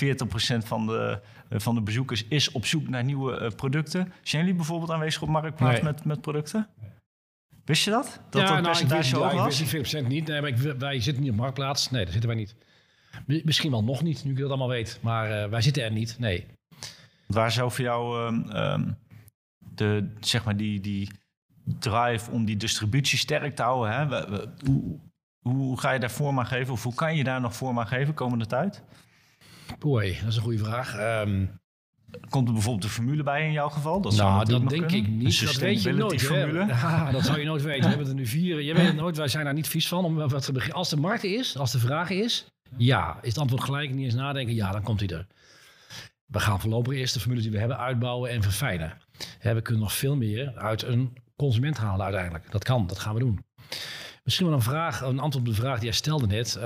van 0.57 0.87
de, 0.87 1.21
van 1.49 1.75
de 1.75 1.81
bezoekers 1.81 2.25
is 2.27 2.51
op 2.51 2.65
zoek 2.65 2.87
naar 2.87 3.03
nieuwe 3.03 3.51
producten. 3.55 4.13
Zijn 4.21 4.41
jullie 4.41 4.57
bijvoorbeeld 4.57 4.91
aanwezig 4.91 5.21
op 5.21 5.29
marktplaats 5.29 5.81
nee. 5.81 5.83
met, 5.83 6.05
met 6.05 6.21
producten? 6.21 6.67
Wist 7.65 7.83
je 7.83 7.91
dat? 7.91 8.21
Dat 8.29 8.41
ja, 8.41 8.47
dat 8.47 8.63
nou, 8.63 8.79
ik 8.79 8.87
wist, 8.87 9.11
was? 9.11 9.31
Ja, 9.31 9.39
ik 9.39 9.57
wist 9.57 9.73
niet 9.73 10.03
40% 10.03 10.07
niet. 10.07 10.27
Nee, 10.27 10.41
maar 10.41 10.49
ik, 10.49 10.57
wij 10.57 11.01
zitten 11.01 11.23
niet 11.23 11.31
op 11.31 11.37
marktplaats. 11.37 11.89
Nee, 11.89 12.03
daar 12.03 12.11
zitten 12.11 12.29
wij 12.29 12.39
niet. 12.39 12.55
Misschien 13.45 13.71
wel 13.71 13.83
nog 13.83 14.03
niet, 14.03 14.23
nu 14.23 14.31
ik 14.31 14.37
dat 14.37 14.49
allemaal 14.49 14.67
weet. 14.67 14.99
Maar 15.01 15.49
wij 15.49 15.61
zitten 15.61 15.83
er 15.83 15.91
niet, 15.91 16.15
nee. 16.19 16.45
Waar 17.27 17.51
zou 17.51 17.71
voor 17.71 17.83
jou 17.83 18.27
um, 18.27 18.55
um, 18.55 18.97
de, 19.57 20.09
zeg 20.19 20.43
maar 20.43 20.57
die, 20.57 20.79
die 20.79 21.11
drive 21.79 22.31
om 22.31 22.45
die 22.45 22.57
distributie 22.57 23.17
sterk 23.17 23.55
te 23.55 23.61
houden? 23.61 23.95
Hè? 23.95 24.07
We, 24.07 24.27
we, 24.29 24.69
hoe, 24.71 24.99
hoe 25.41 25.79
ga 25.79 25.91
je 25.91 25.99
daar 25.99 26.11
vorm 26.11 26.39
aan 26.39 26.45
geven? 26.45 26.73
Of 26.73 26.83
hoe 26.83 26.93
kan 26.93 27.15
je 27.15 27.23
daar 27.23 27.41
nog 27.41 27.55
vorm 27.55 27.79
aan 27.79 27.87
geven 27.87 28.13
komende 28.13 28.45
tijd? 28.45 28.83
Oei, 29.85 30.17
dat 30.19 30.29
is 30.29 30.35
een 30.35 30.41
goede 30.41 30.63
vraag. 30.63 30.99
Um, 31.21 31.59
Komt 32.29 32.47
er 32.47 32.53
bijvoorbeeld 32.53 32.83
de 32.83 32.89
formule 32.89 33.23
bij 33.23 33.45
in 33.45 33.51
jouw 33.51 33.69
geval? 33.69 34.01
Dat 34.01 34.15
nou, 34.15 34.45
dat 34.45 34.69
denk 34.69 34.91
ik 34.91 35.07
niet. 35.07 35.45
Dat 35.45 35.55
weet 35.55 35.81
je 35.81 35.93
nooit. 35.93 36.21
Formule? 36.21 36.65
Ja, 36.75 37.11
dat 37.11 37.25
zou 37.25 37.39
je 37.39 37.45
nooit 37.45 37.61
weten. 37.61 37.81
We 37.81 37.87
hebben 37.87 38.07
er 38.07 38.13
nu 38.13 38.25
vier. 38.25 38.61
Je 38.61 38.73
weet 38.73 38.85
het 38.85 38.95
nooit. 38.95 39.17
Wij 39.17 39.27
zijn 39.27 39.45
daar 39.45 39.53
niet 39.53 39.67
vies 39.67 39.87
van. 39.87 40.05
Om 40.05 40.15
wat 40.15 40.45
te 40.45 40.51
beginnen. 40.51 40.77
Als 40.77 40.89
de 40.89 40.97
markt 40.97 41.23
is, 41.23 41.57
als 41.57 41.71
de 41.71 41.79
vraag 41.79 42.09
is, 42.09 42.47
ja. 42.75 43.17
Is 43.21 43.29
het 43.29 43.37
antwoord 43.37 43.63
gelijk? 43.63 43.93
Niet 43.93 44.05
eens 44.05 44.13
nadenken? 44.13 44.55
Ja, 44.55 44.71
dan 44.71 44.83
komt 44.83 44.99
hij 44.99 45.09
er. 45.09 45.27
We 46.25 46.39
gaan 46.39 46.59
voorlopig 46.59 46.93
eerst 46.93 47.13
de 47.13 47.19
formules 47.19 47.43
die 47.43 47.51
we 47.53 47.59
hebben 47.59 47.77
uitbouwen 47.77 48.29
en 48.29 48.41
verfijnen. 48.43 48.97
we 49.41 49.61
kunnen 49.61 49.83
nog 49.83 49.93
veel 49.93 50.15
meer 50.15 50.57
uit 50.57 50.83
een 50.83 51.17
consument 51.37 51.77
halen 51.77 52.05
uiteindelijk. 52.05 52.51
Dat 52.51 52.63
kan, 52.63 52.87
dat 52.87 52.99
gaan 52.99 53.13
we 53.13 53.19
doen. 53.19 53.45
Misschien 54.23 54.47
wel 54.47 54.55
een 54.55 54.61
vraag, 54.61 55.01
een 55.01 55.19
antwoord 55.19 55.47
op 55.47 55.53
de 55.55 55.61
vraag 55.61 55.75
die 55.75 55.83
jij 55.83 55.93
stelde 55.93 56.27
net. 56.27 56.59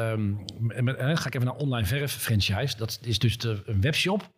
Met, 0.59 0.99
uh, 0.99 1.17
ga 1.17 1.27
ik 1.27 1.35
even 1.35 1.47
naar 1.47 1.55
online 1.55 1.87
verf 1.87 2.13
franchise. 2.13 2.77
Dat 2.77 2.99
is 3.01 3.19
dus 3.19 3.37
de, 3.37 3.61
een 3.65 3.81
webshop 3.81 4.29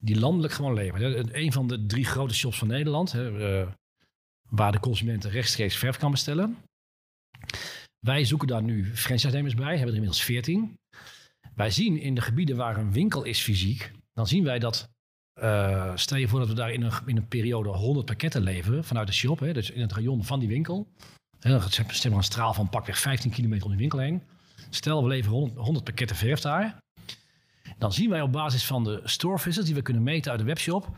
die 0.00 0.18
landelijk 0.18 0.52
gewoon 0.52 0.74
levert. 0.74 1.34
Een 1.34 1.52
van 1.52 1.66
de 1.66 1.86
drie 1.86 2.04
grote 2.04 2.34
shops 2.34 2.58
van 2.58 2.68
Nederland, 2.68 3.12
hè, 3.12 3.60
uh, 3.60 3.68
waar 4.48 4.72
de 4.72 4.80
consumenten 4.80 5.30
rechtstreeks 5.30 5.76
verf 5.76 5.96
kan 5.96 6.10
bestellen. 6.10 6.56
Wij 7.98 8.24
zoeken 8.24 8.48
daar 8.48 8.62
nu 8.62 8.96
franchise-nemers 8.96 9.54
bij, 9.54 9.70
hebben 9.70 9.88
er 9.88 9.94
inmiddels 9.94 10.22
14. 10.22 10.78
Wij 11.54 11.70
zien 11.70 12.00
in 12.00 12.14
de 12.14 12.20
gebieden 12.20 12.56
waar 12.56 12.76
een 12.76 12.92
winkel 12.92 13.22
is 13.22 13.40
fysiek, 13.40 13.92
dan 14.12 14.26
zien 14.26 14.44
wij 14.44 14.58
dat, 14.58 14.88
uh, 15.42 15.92
stel 15.94 16.18
je 16.18 16.28
voor 16.28 16.38
dat 16.38 16.48
we 16.48 16.54
daar 16.54 16.72
in 16.72 16.82
een, 16.82 16.92
in 17.06 17.16
een 17.16 17.28
periode 17.28 17.68
100 17.68 18.06
pakketten 18.06 18.42
leveren 18.42 18.84
vanuit 18.84 19.06
de 19.06 19.12
shop, 19.12 19.38
hè, 19.38 19.52
dus 19.52 19.70
in 19.70 19.80
het 19.80 19.92
rayon 19.92 20.24
van 20.24 20.38
die 20.38 20.48
winkel. 20.48 20.86
En 21.40 21.50
dan 21.50 21.62
stel 21.70 22.10
maar 22.10 22.18
een 22.18 22.24
straal 22.24 22.54
van 22.54 22.68
pakweg 22.68 22.98
15 22.98 23.30
kilometer 23.30 23.64
om 23.64 23.70
die 23.70 23.80
winkel 23.80 23.98
heen. 23.98 24.22
Stel 24.70 25.02
we 25.02 25.08
leveren 25.08 25.38
100, 25.38 25.58
100 25.58 25.84
pakketten 25.84 26.16
verf 26.16 26.40
daar. 26.40 26.78
Dan 27.78 27.92
zien 27.92 28.10
wij 28.10 28.22
op 28.22 28.32
basis 28.32 28.64
van 28.64 28.84
de 28.84 29.00
store 29.04 29.38
visits 29.38 29.66
die 29.66 29.74
we 29.74 29.82
kunnen 29.82 30.02
meten 30.02 30.30
uit 30.30 30.40
de 30.40 30.46
webshop, 30.46 30.88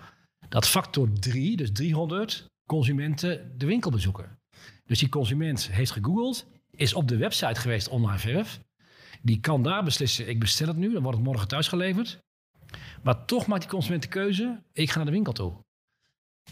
dat 0.48 0.68
factor 0.68 1.12
3, 1.12 1.57
dus 1.57 1.72
300 1.72 2.44
consumenten 2.66 3.59
de 3.59 3.66
winkel 3.66 3.90
bezoeken. 3.90 4.38
Dus 4.85 4.98
die 4.98 5.09
consument 5.09 5.70
heeft 5.70 5.90
gegoogeld, 5.90 6.46
is 6.70 6.94
op 6.94 7.09
de 7.09 7.16
website 7.16 7.61
geweest 7.61 7.88
online 7.88 8.18
verf. 8.18 8.61
Die 9.22 9.40
kan 9.40 9.62
daar 9.62 9.85
beslissen, 9.85 10.28
ik 10.28 10.40
bestel 10.40 10.66
het 10.66 10.76
nu, 10.76 10.92
dan 10.92 11.02
wordt 11.02 11.18
het 11.18 11.26
morgen 11.26 11.48
thuis 11.48 11.68
geleverd. 11.68 12.18
Maar 13.02 13.24
toch 13.24 13.46
maakt 13.46 13.60
die 13.60 13.70
consument 13.70 14.02
de 14.02 14.08
keuze, 14.08 14.62
ik 14.72 14.90
ga 14.90 14.96
naar 14.96 15.06
de 15.06 15.12
winkel 15.12 15.32
toe. 15.32 15.52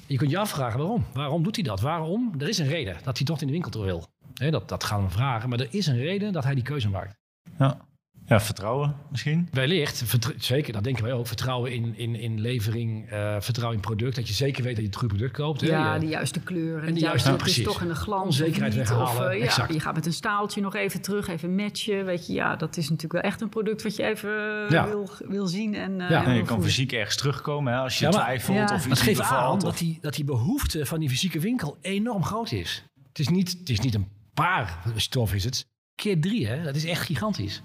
Je 0.06 0.16
kunt 0.16 0.30
je 0.30 0.38
afvragen 0.38 0.78
waarom. 0.78 1.04
Waarom 1.12 1.42
doet 1.42 1.54
hij 1.54 1.64
dat? 1.64 1.80
Waarom? 1.80 2.34
Er 2.38 2.48
is 2.48 2.58
een 2.58 2.68
reden 2.68 2.96
dat 3.02 3.16
hij 3.16 3.26
toch 3.26 3.40
in 3.40 3.46
de 3.46 3.52
winkel 3.52 3.70
toe 3.70 3.84
wil. 3.84 4.06
dat, 4.50 4.68
dat 4.68 4.84
gaan 4.84 5.04
we 5.04 5.10
vragen, 5.10 5.48
maar 5.48 5.60
er 5.60 5.74
is 5.74 5.86
een 5.86 5.96
reden 5.96 6.32
dat 6.32 6.44
hij 6.44 6.54
die 6.54 6.64
keuze 6.64 6.88
maakt. 6.88 7.16
Ja. 7.58 7.88
Ja, 8.30 8.40
vertrouwen 8.40 8.96
misschien? 9.10 9.48
Wellicht, 9.52 10.04
zeker, 10.36 10.72
dat 10.72 10.84
denken 10.84 11.02
wij 11.04 11.12
ook. 11.12 11.26
Vertrouwen 11.26 11.72
in, 11.72 11.96
in, 11.96 12.14
in 12.14 12.40
levering, 12.40 13.12
uh, 13.12 13.36
vertrouwen 13.40 13.76
in 13.76 13.82
product. 13.84 14.16
Dat 14.16 14.28
je 14.28 14.34
zeker 14.34 14.62
weet 14.62 14.72
dat 14.72 14.80
je 14.82 14.88
het 14.90 14.98
goede 14.98 15.14
product 15.14 15.36
koopt. 15.36 15.60
Ja, 15.60 15.92
hè? 15.92 15.98
de 15.98 16.06
juiste 16.06 16.40
kleur. 16.40 16.78
En, 16.80 16.86
en 16.86 16.94
de 16.94 17.00
juiste, 17.00 17.28
juiste 17.28 17.48
het 17.50 17.58
is 17.58 17.64
toch 17.64 17.82
in 17.82 17.88
de 17.88 17.94
glans. 17.94 18.24
Onzekerheid 18.24 18.74
weghalen. 18.74 19.02
Of, 19.02 19.20
uh, 19.20 19.44
ja, 19.44 19.66
je 19.72 19.80
gaat 19.80 19.94
met 19.94 20.06
een 20.06 20.12
staaltje 20.12 20.60
nog 20.60 20.74
even 20.74 21.00
terug, 21.00 21.28
even 21.28 21.54
matchen. 21.54 22.04
Weet 22.04 22.26
je, 22.26 22.32
ja, 22.32 22.56
dat 22.56 22.76
is 22.76 22.84
natuurlijk 22.88 23.12
wel 23.22 23.22
echt 23.32 23.40
een 23.40 23.48
product 23.48 23.82
wat 23.82 23.96
je 23.96 24.02
even 24.04 24.30
Ja. 24.68 24.86
wil, 24.86 25.10
wil 25.28 25.46
zien. 25.46 25.74
En, 25.74 25.90
uh, 25.92 25.98
Ja. 25.98 26.06
en 26.08 26.14
En 26.16 26.24
wil 26.24 26.32
je 26.34 26.38
kan 26.38 26.46
voelen. 26.48 26.66
fysiek 26.66 26.92
ergens 26.92 27.16
terugkomen 27.16 27.72
hè, 27.72 27.78
als 27.78 27.98
je 27.98 28.04
Ja, 28.04 28.10
maar- 28.10 28.20
twijfelt 28.20 28.56
Ja. 28.56 28.64
of 28.64 28.70
iets 28.74 28.84
Het 28.88 28.98
geeft 28.98 29.18
niet 29.18 29.26
aan 29.26 29.34
bevalt. 29.36 29.60
dat 29.60 29.78
die, 29.78 29.98
dat 30.00 30.14
die 30.14 30.24
behoefte 30.24 30.86
van 30.86 31.00
die 31.00 31.08
fysieke 31.08 31.40
winkel 31.40 31.78
enorm 31.80 32.24
groot 32.24 32.52
is. 32.52 32.84
Het 33.08 33.18
is 33.18 33.28
niet, 33.28 33.56
het 33.58 33.68
is 33.68 33.80
niet 33.80 33.94
een 33.94 34.08
paar 34.34 34.78
stofvisits. 34.96 35.64
Keer 35.94 36.20
drie, 36.20 36.46
hè? 36.46 36.62
Dat 36.62 36.76
is 36.76 36.84
echt 36.84 37.02
gigantisch. 37.06 37.62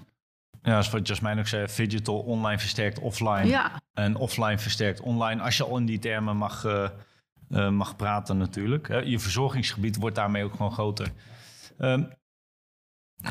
Ja, 0.66 0.74
dat 0.74 0.84
is 0.84 0.90
wat 0.90 1.08
Jasmijn 1.08 1.38
ook 1.38 1.46
zei, 1.46 1.66
digital, 1.76 2.18
online 2.18 2.58
versterkt 2.58 2.98
offline. 2.98 3.46
Ja, 3.46 3.80
En 3.92 4.16
offline 4.16 4.58
versterkt 4.58 5.00
online, 5.00 5.42
als 5.42 5.56
je 5.56 5.64
al 5.64 5.76
in 5.76 5.86
die 5.86 5.98
termen 5.98 6.36
mag, 6.36 6.64
eh, 6.64 6.88
eh, 7.50 7.68
mag 7.70 7.96
praten 7.96 8.36
natuurlijk. 8.38 8.88
hè. 8.88 8.96
Je 8.98 9.18
verzorgingsgebied 9.18 9.96
wordt 9.96 10.16
daarmee 10.16 10.44
ook 10.44 10.54
gewoon 10.54 10.72
groter. 10.72 11.12
Ehm, 11.78 12.04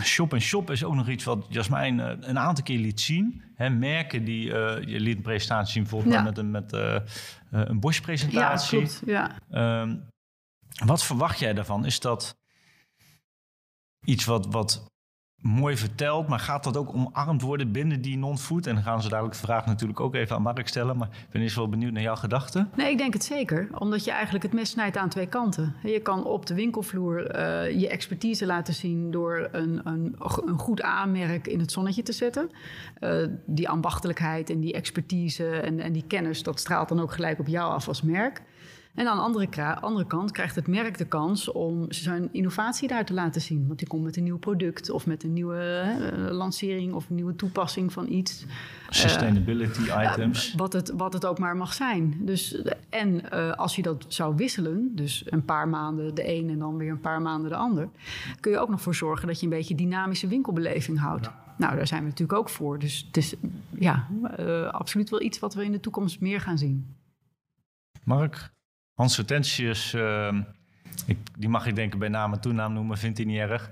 shop 0.02 0.34
en 0.34 0.42
shop 0.42 0.72
is 0.72 0.84
ook 0.84 0.96
nog 0.96 1.10
iets 1.10 1.24
wat 1.24 1.46
Jasmijn 1.50 2.00
eh, 2.00 2.18
een 2.20 2.40
aantal 2.40 2.64
keer 2.64 2.80
liet 2.80 3.02
zien. 3.02 3.44
Hè, 3.56 3.70
merken 3.70 4.24
die, 4.24 4.46
je 4.86 5.00
liet 5.00 5.16
een 5.18 5.22
presentatie 5.24 5.74
zien 5.74 5.88
Ja. 6.12 6.22
met 6.22 6.38
een, 6.38 6.52
met, 6.52 6.72
een 6.72 7.04
ja 7.52 7.74
Bosch-presentatie. 7.80 8.78
klopt. 8.80 9.02
Ja. 9.06 9.40
Ehm, 9.50 9.98
wat 10.86 11.04
verwacht 11.04 11.40
jij 11.40 11.54
daarvan? 11.54 11.86
Is 11.86 12.00
dat 12.00 12.38
iets 14.06 14.26
wat, 14.26 14.46
wat 14.46 14.94
mooi 15.46 15.78
verteld, 15.78 16.28
maar 16.28 16.40
gaat 16.40 16.64
dat 16.64 16.78
ook 16.78 16.94
omarmd 16.94 17.42
worden 17.42 17.72
binnen 17.72 18.02
die 18.02 18.18
non-food? 18.18 18.68
En 18.68 18.74
dan 18.74 18.84
gaan 18.84 19.02
ze 19.02 19.10
dadelijk 19.10 19.36
de 19.36 19.42
vraag 19.42 19.66
natuurlijk 19.66 20.00
ook 20.00 20.16
even 20.16 20.36
aan 20.36 20.42
Mark 20.42 20.68
stellen, 20.68 20.98
maar 20.98 21.08
ik 21.08 21.30
ben 21.30 21.42
eerst 21.42 21.56
wel 21.56 21.70
benieuwd 21.70 21.92
naar 21.92 22.02
jouw 22.02 22.16
gedachten. 22.16 22.70
Nee, 22.76 22.92
ik 22.92 22.98
denk 22.98 23.14
het 23.14 23.24
zeker. 23.24 23.68
Omdat 23.78 24.04
je 24.04 24.12
eigenlijk 24.12 24.44
het 24.44 24.54
mes 24.54 24.70
snijdt 24.70 24.98
aan 24.98 25.10
twee 25.10 25.28
kanten. 25.28 25.76
Je 25.84 26.00
kan 26.00 26.24
op 26.24 26.46
de 26.46 26.54
winkelvloer 26.54 27.28
eh, 27.28 27.80
je 27.80 27.90
expertise 27.90 28.46
laten 28.46 28.74
zien 28.74 29.12
door 29.12 29.50
een, 29.52 29.82
een, 29.84 30.16
een 30.46 30.60
goed 30.60 30.82
aanmerk 30.82 31.48
in 31.48 31.60
het 31.60 31.72
zonnetje 31.72 32.04
te 32.04 32.14
zetten. 32.14 32.50
Eh, 33.00 33.16
die 33.46 33.70
ambachtelijkheid 33.70 34.50
en 34.50 34.60
die 34.60 34.74
expertise 34.74 35.50
en, 35.50 35.80
en 35.80 35.94
die 35.94 36.06
kennis, 36.08 36.44
dat 36.44 36.60
straalt 36.60 36.90
dan 36.90 37.00
ook 37.00 37.14
gelijk 37.14 37.40
op 37.40 37.48
jou 37.48 37.74
af 37.74 37.88
als 37.88 38.02
merk. 38.02 38.42
En 38.96 39.08
aan 39.08 39.18
de 39.18 39.24
andere, 39.24 39.76
andere 39.76 40.08
kant 40.08 40.32
krijgt 40.32 40.56
het 40.56 40.68
merk 40.68 40.98
de 40.98 41.06
kans 41.06 41.52
om 41.52 41.86
zijn 41.90 42.30
innovatie 42.32 42.88
daar 42.88 43.06
te 43.06 43.14
laten 43.14 43.42
zien. 43.42 43.68
Want 43.68 43.80
die 43.80 43.88
komt 43.88 44.04
met 44.04 44.18
een 44.18 44.24
nieuw 44.24 44.38
product 44.38 44.90
of 44.90 45.06
met 45.06 45.24
een 45.24 45.34
nieuwe 45.34 45.60
eh, 45.60 46.32
lancering 46.32 46.94
of 46.94 47.10
een 47.10 47.16
nieuwe 47.16 47.36
toepassing 47.36 47.94
van 47.94 48.12
iets. 48.12 48.46
Sustainability 48.90 49.82
items. 49.82 50.54
Wat 50.58 50.74
het, 50.74 50.94
wat 50.98 51.14
het 51.14 51.26
ook 51.26 51.40
maar 51.40 51.58
mag 51.58 51.74
zijn. 51.74 52.18
Dus, 52.20 52.62
en 52.90 53.32
eh, 53.32 53.52
als 53.52 53.76
je 53.76 53.82
dat 53.82 54.06
zou 54.08 54.36
wisselen, 54.36 54.92
dus 54.96 55.24
een 55.26 55.46
paar 55.46 55.68
maanden 55.68 56.16
de 56.16 56.34
een 56.36 56.50
en 56.50 56.60
dan 56.60 56.78
weer 56.78 56.92
een 56.92 57.02
paar 57.02 57.22
maanden 57.22 57.50
de 57.50 57.56
ander, 57.56 57.90
kun 58.40 58.52
je 58.52 58.60
ook 58.60 58.70
nog 58.70 58.82
voor 58.82 58.96
zorgen 58.96 59.28
dat 59.28 59.40
je 59.40 59.44
een 59.44 59.52
beetje 59.52 59.76
dynamische 59.76 60.28
winkelbeleving 60.28 61.00
houdt. 61.00 61.30
Nou, 61.58 61.76
daar 61.76 61.88
zijn 61.88 62.02
we 62.02 62.10
natuurlijk 62.10 62.40
ook 62.40 62.50
voor. 62.50 62.80
Dus 62.80 63.04
het 63.08 63.18
is 63.18 63.36
ja, 63.80 64.08
eh, 64.36 64.70
absoluut 64.70 65.10
wel 65.10 65.22
iets 65.22 65.40
wat 65.40 65.54
we 65.54 65.66
in 65.66 65.72
de 65.72 65.80
toekomst 65.80 66.20
meer 66.20 66.42
gaan 66.42 66.58
zien. 66.58 66.96
Mark, 68.04 68.54
Hans 68.96 69.16
Hortensius, 69.16 69.94
ehm, 69.94 70.42
ik, 71.06 71.18
die 71.38 71.50
mag 71.50 71.66
ik 71.66 71.76
denk 71.76 71.94
ik 71.94 72.00
bij 72.00 72.10
naam 72.10 72.34
en 72.34 72.42
toenaam 72.42 72.74
noemen, 72.74 72.98
vindt 72.98 73.18
hij 73.18 73.28
niet 73.28 73.40
erg. 73.40 73.70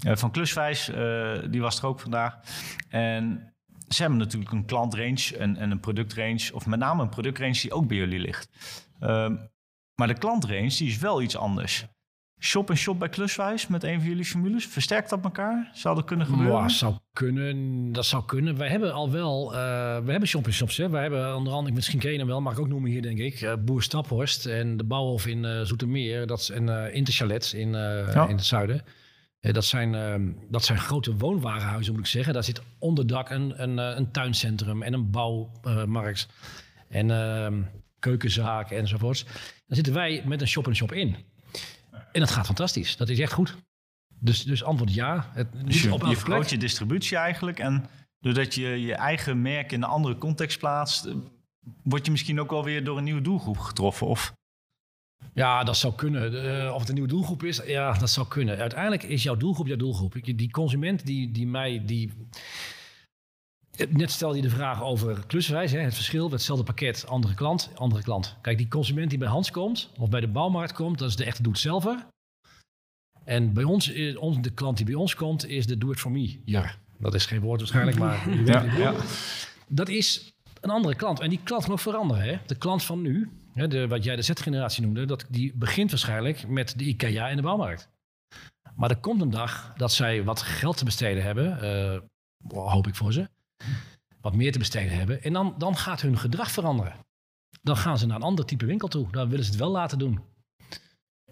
Eh, 0.00 0.16
van 0.16 0.30
Kluswijs, 0.30 0.88
eh, 0.88 1.38
die 1.50 1.60
was 1.60 1.78
er 1.78 1.86
ook 1.86 2.00
vandaag. 2.00 2.38
En 2.88 3.54
ze 3.88 4.00
hebben 4.00 4.18
natuurlijk 4.18 4.52
een 4.52 4.64
klantrange 4.64 5.36
en, 5.38 5.56
en 5.56 5.70
een 5.70 5.80
productrange, 5.80 6.50
of 6.52 6.66
met 6.66 6.78
name 6.78 7.02
een 7.02 7.08
productrange 7.08 7.60
die 7.60 7.72
ook 7.72 7.86
bij 7.88 7.96
jullie 7.96 8.18
ligt. 8.18 8.48
Ehm, 9.00 9.36
maar 9.94 10.06
de 10.08 10.18
klantrange 10.18 10.76
die 10.76 10.88
is 10.88 10.98
wel 10.98 11.22
iets 11.22 11.36
anders. 11.36 11.86
Shop 12.38 12.70
en 12.70 12.76
shop 12.76 12.98
bij 12.98 13.08
Kluswijs 13.08 13.66
met 13.66 13.84
een 13.84 14.00
van 14.00 14.08
jullie 14.08 14.24
formules? 14.24 14.66
Versterkt 14.66 15.10
dat 15.10 15.24
elkaar? 15.24 15.70
Zou 15.74 15.94
dat 15.94 16.04
kunnen 16.04 16.26
gebeuren? 16.26 16.60
Maar, 16.60 16.70
zou 16.70 16.94
kunnen, 17.12 17.92
dat 17.92 18.06
zou 18.06 18.24
kunnen. 18.24 18.56
Wij 18.56 18.68
hebben 18.68 18.92
al 18.92 19.10
wel, 19.10 19.52
uh, 19.52 19.58
we 20.04 20.10
hebben 20.10 20.28
shop 20.28 20.46
en 20.46 20.52
shops. 20.52 20.76
Hè. 20.76 20.90
Wij 20.90 21.02
hebben 21.02 21.36
onder 21.36 21.52
andere, 21.52 21.74
misschien 21.74 21.98
ken 21.98 22.12
je 22.12 22.18
hem 22.18 22.26
wel, 22.26 22.40
mag 22.40 22.52
ik 22.52 22.58
ook 22.58 22.68
noemen 22.68 22.90
hier 22.90 23.02
denk 23.02 23.18
ik, 23.18 23.40
uh, 23.40 23.52
Boer 23.64 23.82
Staphorst 23.82 24.46
en 24.46 24.76
de 24.76 24.84
Bouwhof 24.84 25.26
in 25.26 25.44
uh, 25.44 25.60
Zoetermeer. 25.60 26.26
Dat 26.26 26.40
is 26.40 26.48
een 26.48 26.92
Interchalet 26.92 27.52
in, 27.52 27.70
ja. 27.72 28.26
in 28.28 28.36
het 28.36 28.44
zuiden. 28.44 28.84
dat, 29.40 29.64
zijn, 29.64 30.36
dat 30.50 30.64
zijn 30.64 30.78
grote 30.78 31.16
woonwarenhuizen 31.16 31.92
moet 31.92 32.02
ik 32.02 32.10
zeggen. 32.10 32.34
Daar 32.34 32.44
zit 32.44 32.62
onderdak 32.78 33.30
een, 33.30 33.62
een, 33.62 33.78
een 33.78 34.10
tuincentrum 34.10 34.82
en 34.82 34.92
een 34.92 35.10
bouwmarkt 35.10 36.28
en 36.88 37.10
ehm, 37.10 37.62
keukenzaak 37.98 38.70
enzovoorts. 38.70 39.24
Dan 39.66 39.76
zitten 39.76 39.92
wij 39.92 40.22
met 40.26 40.40
een 40.40 40.48
shop 40.48 40.66
en 40.66 40.76
shop 40.76 40.92
in. 40.92 41.16
En 42.12 42.20
dat 42.20 42.30
gaat 42.30 42.46
fantastisch. 42.46 42.96
Dat 42.96 43.08
is 43.08 43.18
echt 43.18 43.32
goed. 43.32 43.56
Dus, 44.20 44.44
dus 44.44 44.64
antwoord 44.64 44.94
ja. 44.94 45.30
Het, 45.32 45.48
dus 45.64 45.82
je, 45.82 45.92
op 45.92 46.06
je 46.06 46.16
vergroot 46.16 46.50
je 46.50 46.58
distributie 46.58 47.16
eigenlijk. 47.16 47.58
En 47.58 47.86
doordat 48.20 48.54
je 48.54 48.68
je 48.68 48.94
eigen 48.94 49.42
merk 49.42 49.72
in 49.72 49.82
een 49.82 49.88
andere 49.88 50.18
context 50.18 50.58
plaatst... 50.58 51.04
Eh, 51.04 51.14
word 51.82 52.04
je 52.04 52.10
misschien 52.10 52.40
ook 52.40 52.50
wel 52.50 52.64
weer 52.64 52.84
door 52.84 52.98
een 52.98 53.04
nieuwe 53.04 53.20
doelgroep 53.20 53.58
getroffen? 53.58 54.06
Of? 54.06 54.34
Ja, 55.34 55.64
dat 55.64 55.76
zou 55.76 55.94
kunnen. 55.94 56.32
Uh, 56.32 56.72
of 56.74 56.78
het 56.78 56.88
een 56.88 56.94
nieuwe 56.94 57.08
doelgroep 57.08 57.42
is, 57.42 57.60
ja, 57.66 57.92
dat 57.92 58.10
zou 58.10 58.28
kunnen. 58.28 58.58
Uiteindelijk 58.58 59.02
is 59.02 59.22
jouw 59.22 59.36
doelgroep 59.36 59.66
jouw 59.66 59.76
doelgroep. 59.76 60.14
Die 60.22 60.50
consument 60.50 61.06
die, 61.06 61.32
die 61.32 61.46
mij... 61.46 61.82
Die, 61.84 62.12
Net 63.90 64.10
stelde 64.10 64.36
je 64.36 64.42
de 64.42 64.50
vraag 64.50 64.82
over 64.82 65.26
klussenwijs, 65.26 65.72
hè, 65.72 65.78
het 65.78 65.94
verschil, 65.94 66.30
hetzelfde 66.30 66.64
pakket, 66.64 67.06
andere 67.06 67.34
klant, 67.34 67.70
andere 67.74 68.02
klant. 68.02 68.36
Kijk, 68.40 68.58
die 68.58 68.68
consument 68.68 69.10
die 69.10 69.18
bij 69.18 69.28
Hans 69.28 69.50
komt 69.50 69.90
of 69.98 70.08
bij 70.08 70.20
de 70.20 70.28
bouwmarkt 70.28 70.72
komt, 70.72 70.98
dat 70.98 71.08
is 71.08 71.16
de 71.16 71.24
echte 71.24 71.42
doet-zelver. 71.42 72.06
En 73.24 73.52
bij 73.52 73.64
ons, 73.64 73.92
ons, 74.16 74.40
de 74.40 74.50
klant 74.50 74.76
die 74.76 74.86
bij 74.86 74.94
ons 74.94 75.14
komt, 75.14 75.46
is 75.46 75.66
de 75.66 75.78
do-it-for-me. 75.78 76.40
Ja, 76.44 76.74
dat 76.98 77.14
is 77.14 77.26
geen 77.26 77.40
woord 77.40 77.60
waarschijnlijk, 77.60 77.98
maar 77.98 78.30
ja, 78.44 78.62
ja. 78.62 78.94
dat 79.68 79.88
is 79.88 80.34
een 80.60 80.70
andere 80.70 80.94
klant. 80.94 81.20
En 81.20 81.28
die 81.28 81.40
klant 81.44 81.68
moet 81.68 81.80
veranderen. 81.80 82.22
Hè? 82.22 82.38
De 82.46 82.56
klant 82.56 82.82
van 82.82 83.02
nu, 83.02 83.30
hè, 83.52 83.68
de, 83.68 83.88
wat 83.88 84.04
jij 84.04 84.16
de 84.16 84.22
Z-generatie 84.22 84.82
noemde, 84.82 85.04
dat, 85.04 85.26
die 85.28 85.52
begint 85.54 85.90
waarschijnlijk 85.90 86.48
met 86.48 86.78
de 86.78 86.84
IKEA 86.84 87.28
en 87.28 87.36
de 87.36 87.42
bouwmarkt. 87.42 87.88
Maar 88.74 88.90
er 88.90 88.96
komt 89.00 89.20
een 89.20 89.30
dag 89.30 89.72
dat 89.76 89.92
zij 89.92 90.24
wat 90.24 90.42
geld 90.42 90.76
te 90.76 90.84
besteden 90.84 91.22
hebben, 91.22 91.58
uh, 92.52 92.68
hoop 92.72 92.86
ik 92.86 92.94
voor 92.94 93.12
ze 93.12 93.28
wat 94.26 94.34
meer 94.34 94.52
te 94.52 94.58
besteden 94.58 94.96
hebben. 94.98 95.22
En 95.22 95.32
dan, 95.32 95.54
dan 95.58 95.76
gaat 95.76 96.00
hun 96.00 96.18
gedrag 96.18 96.50
veranderen. 96.50 96.94
Dan 97.62 97.76
gaan 97.76 97.98
ze 97.98 98.06
naar 98.06 98.16
een 98.16 98.22
ander 98.22 98.44
type 98.44 98.66
winkel 98.66 98.88
toe. 98.88 99.10
Dan 99.10 99.28
willen 99.28 99.44
ze 99.44 99.50
het 99.50 99.60
wel 99.60 99.70
laten 99.70 99.98
doen. 99.98 100.20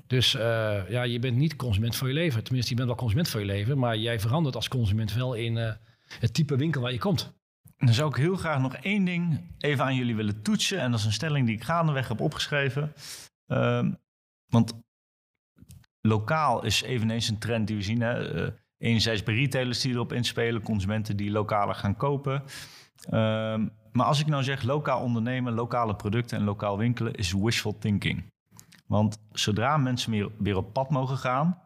Dus 0.06 0.34
uh, 0.34 0.90
ja, 0.90 1.02
je 1.02 1.18
bent 1.18 1.36
niet 1.36 1.56
consument 1.56 1.96
voor 1.96 2.08
je 2.08 2.14
leven. 2.14 2.44
Tenminste, 2.44 2.70
je 2.70 2.76
bent 2.76 2.88
wel 2.88 2.98
consument 2.98 3.28
voor 3.28 3.40
je 3.40 3.46
leven. 3.46 3.78
Maar 3.78 3.96
jij 3.96 4.20
verandert 4.20 4.54
als 4.54 4.68
consument 4.68 5.12
wel 5.12 5.34
in 5.34 5.56
uh, 5.56 5.72
het 6.18 6.34
type 6.34 6.56
winkel 6.56 6.80
waar 6.80 6.92
je 6.92 6.98
komt. 6.98 7.32
Dan 7.76 7.94
zou 7.94 8.08
ik 8.08 8.16
heel 8.16 8.36
graag 8.36 8.60
nog 8.60 8.74
één 8.74 9.04
ding 9.04 9.40
even 9.58 9.84
aan 9.84 9.94
jullie 9.94 10.16
willen 10.16 10.42
toetsen. 10.42 10.80
En 10.80 10.90
dat 10.90 11.00
is 11.00 11.06
een 11.06 11.12
stelling 11.12 11.46
die 11.46 11.56
ik 11.56 11.64
gaandeweg 11.64 12.08
heb 12.08 12.20
opgeschreven. 12.20 12.92
Uh, 13.46 13.88
want 14.46 14.72
lokaal 16.00 16.64
is 16.64 16.82
eveneens 16.82 17.28
een 17.28 17.38
trend 17.38 17.66
die 17.66 17.76
we 17.76 17.82
zien. 17.82 18.00
Hè? 18.00 18.44
Uh, 18.44 18.50
Enerzijds 18.78 19.22
bij 19.22 19.34
retailers 19.34 19.80
die 19.80 19.92
erop 19.92 20.12
inspelen, 20.12 20.62
consumenten 20.62 21.16
die 21.16 21.30
lokaler 21.30 21.74
gaan 21.74 21.96
kopen. 21.96 22.42
Um, 23.10 23.70
maar 23.92 24.06
als 24.06 24.20
ik 24.20 24.26
nou 24.26 24.42
zeg 24.42 24.62
lokaal 24.62 25.00
ondernemen, 25.00 25.52
lokale 25.52 25.94
producten 25.94 26.38
en 26.38 26.44
lokaal 26.44 26.78
winkelen, 26.78 27.14
is 27.14 27.32
wishful 27.32 27.78
thinking. 27.78 28.32
Want 28.86 29.18
zodra 29.32 29.76
mensen 29.76 30.10
weer, 30.10 30.30
weer 30.38 30.56
op 30.56 30.72
pad 30.72 30.90
mogen 30.90 31.16
gaan, 31.16 31.62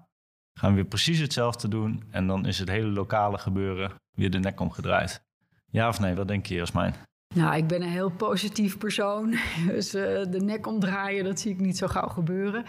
gaan 0.54 0.70
we 0.70 0.74
weer 0.74 0.84
precies 0.84 1.18
hetzelfde 1.18 1.68
doen. 1.68 2.02
En 2.10 2.26
dan 2.26 2.46
is 2.46 2.58
het 2.58 2.68
hele 2.68 2.88
lokale 2.88 3.38
gebeuren 3.38 3.92
weer 4.14 4.30
de 4.30 4.38
nek 4.38 4.60
omgedraaid. 4.60 5.22
Ja 5.70 5.88
of 5.88 6.00
nee, 6.00 6.14
wat 6.14 6.28
denk 6.28 6.46
je, 6.46 6.54
Jasmijn? 6.54 6.94
Nou, 7.34 7.56
ik 7.56 7.66
ben 7.66 7.82
een 7.82 7.88
heel 7.88 8.10
positief 8.10 8.78
persoon. 8.78 9.34
Dus 9.68 9.94
uh, 9.94 10.02
de 10.30 10.40
nek 10.40 10.66
omdraaien, 10.66 11.24
dat 11.24 11.40
zie 11.40 11.52
ik 11.52 11.60
niet 11.60 11.76
zo 11.76 11.86
gauw 11.86 12.08
gebeuren. 12.08 12.64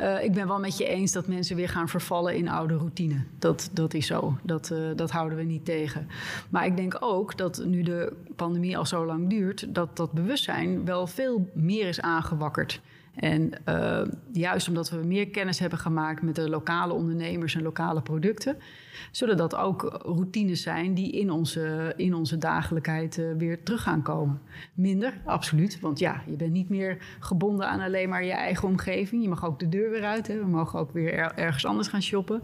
Uh, 0.00 0.24
ik 0.24 0.32
ben 0.32 0.46
wel 0.46 0.58
met 0.58 0.78
je 0.78 0.86
eens 0.86 1.12
dat 1.12 1.26
mensen 1.26 1.56
weer 1.56 1.68
gaan 1.68 1.88
vervallen 1.88 2.36
in 2.36 2.48
oude 2.48 2.74
routine. 2.74 3.24
Dat, 3.38 3.70
dat 3.72 3.94
is 3.94 4.06
zo. 4.06 4.38
Dat, 4.42 4.70
uh, 4.72 4.78
dat 4.96 5.10
houden 5.10 5.38
we 5.38 5.44
niet 5.44 5.64
tegen. 5.64 6.08
Maar 6.50 6.66
ik 6.66 6.76
denk 6.76 6.96
ook 7.00 7.36
dat 7.36 7.62
nu 7.64 7.82
de 7.82 8.12
pandemie 8.36 8.78
al 8.78 8.86
zo 8.86 9.04
lang 9.04 9.30
duurt, 9.30 9.74
dat 9.74 9.96
dat 9.96 10.12
bewustzijn 10.12 10.84
wel 10.84 11.06
veel 11.06 11.50
meer 11.54 11.88
is 11.88 12.00
aangewakkerd. 12.00 12.80
En 13.18 13.50
uh, 13.68 14.00
juist 14.32 14.68
omdat 14.68 14.90
we 14.90 14.96
meer 14.96 15.28
kennis 15.28 15.58
hebben 15.58 15.78
gemaakt 15.78 16.22
met 16.22 16.34
de 16.34 16.48
lokale 16.48 16.92
ondernemers 16.92 17.54
en 17.54 17.62
lokale 17.62 18.02
producten, 18.02 18.56
zullen 19.10 19.36
dat 19.36 19.56
ook 19.56 20.00
routines 20.02 20.62
zijn 20.62 20.94
die 20.94 21.12
in 21.12 21.30
onze, 21.30 21.92
in 21.96 22.14
onze 22.14 22.38
dagelijkheid 22.38 23.16
uh, 23.16 23.26
weer 23.38 23.62
terug 23.62 23.82
gaan 23.82 24.02
komen. 24.02 24.40
Minder, 24.74 25.20
absoluut. 25.24 25.80
Want 25.80 25.98
ja, 25.98 26.22
je 26.26 26.36
bent 26.36 26.52
niet 26.52 26.68
meer 26.68 26.98
gebonden 27.20 27.68
aan 27.68 27.80
alleen 27.80 28.08
maar 28.08 28.24
je 28.24 28.32
eigen 28.32 28.68
omgeving. 28.68 29.22
Je 29.22 29.28
mag 29.28 29.44
ook 29.44 29.58
de 29.58 29.68
deur 29.68 29.90
weer 29.90 30.04
uit. 30.04 30.26
Hè. 30.26 30.38
We 30.38 30.46
mogen 30.46 30.78
ook 30.78 30.92
weer 30.92 31.12
er, 31.12 31.32
ergens 31.34 31.66
anders 31.66 31.88
gaan 31.88 32.02
shoppen. 32.02 32.40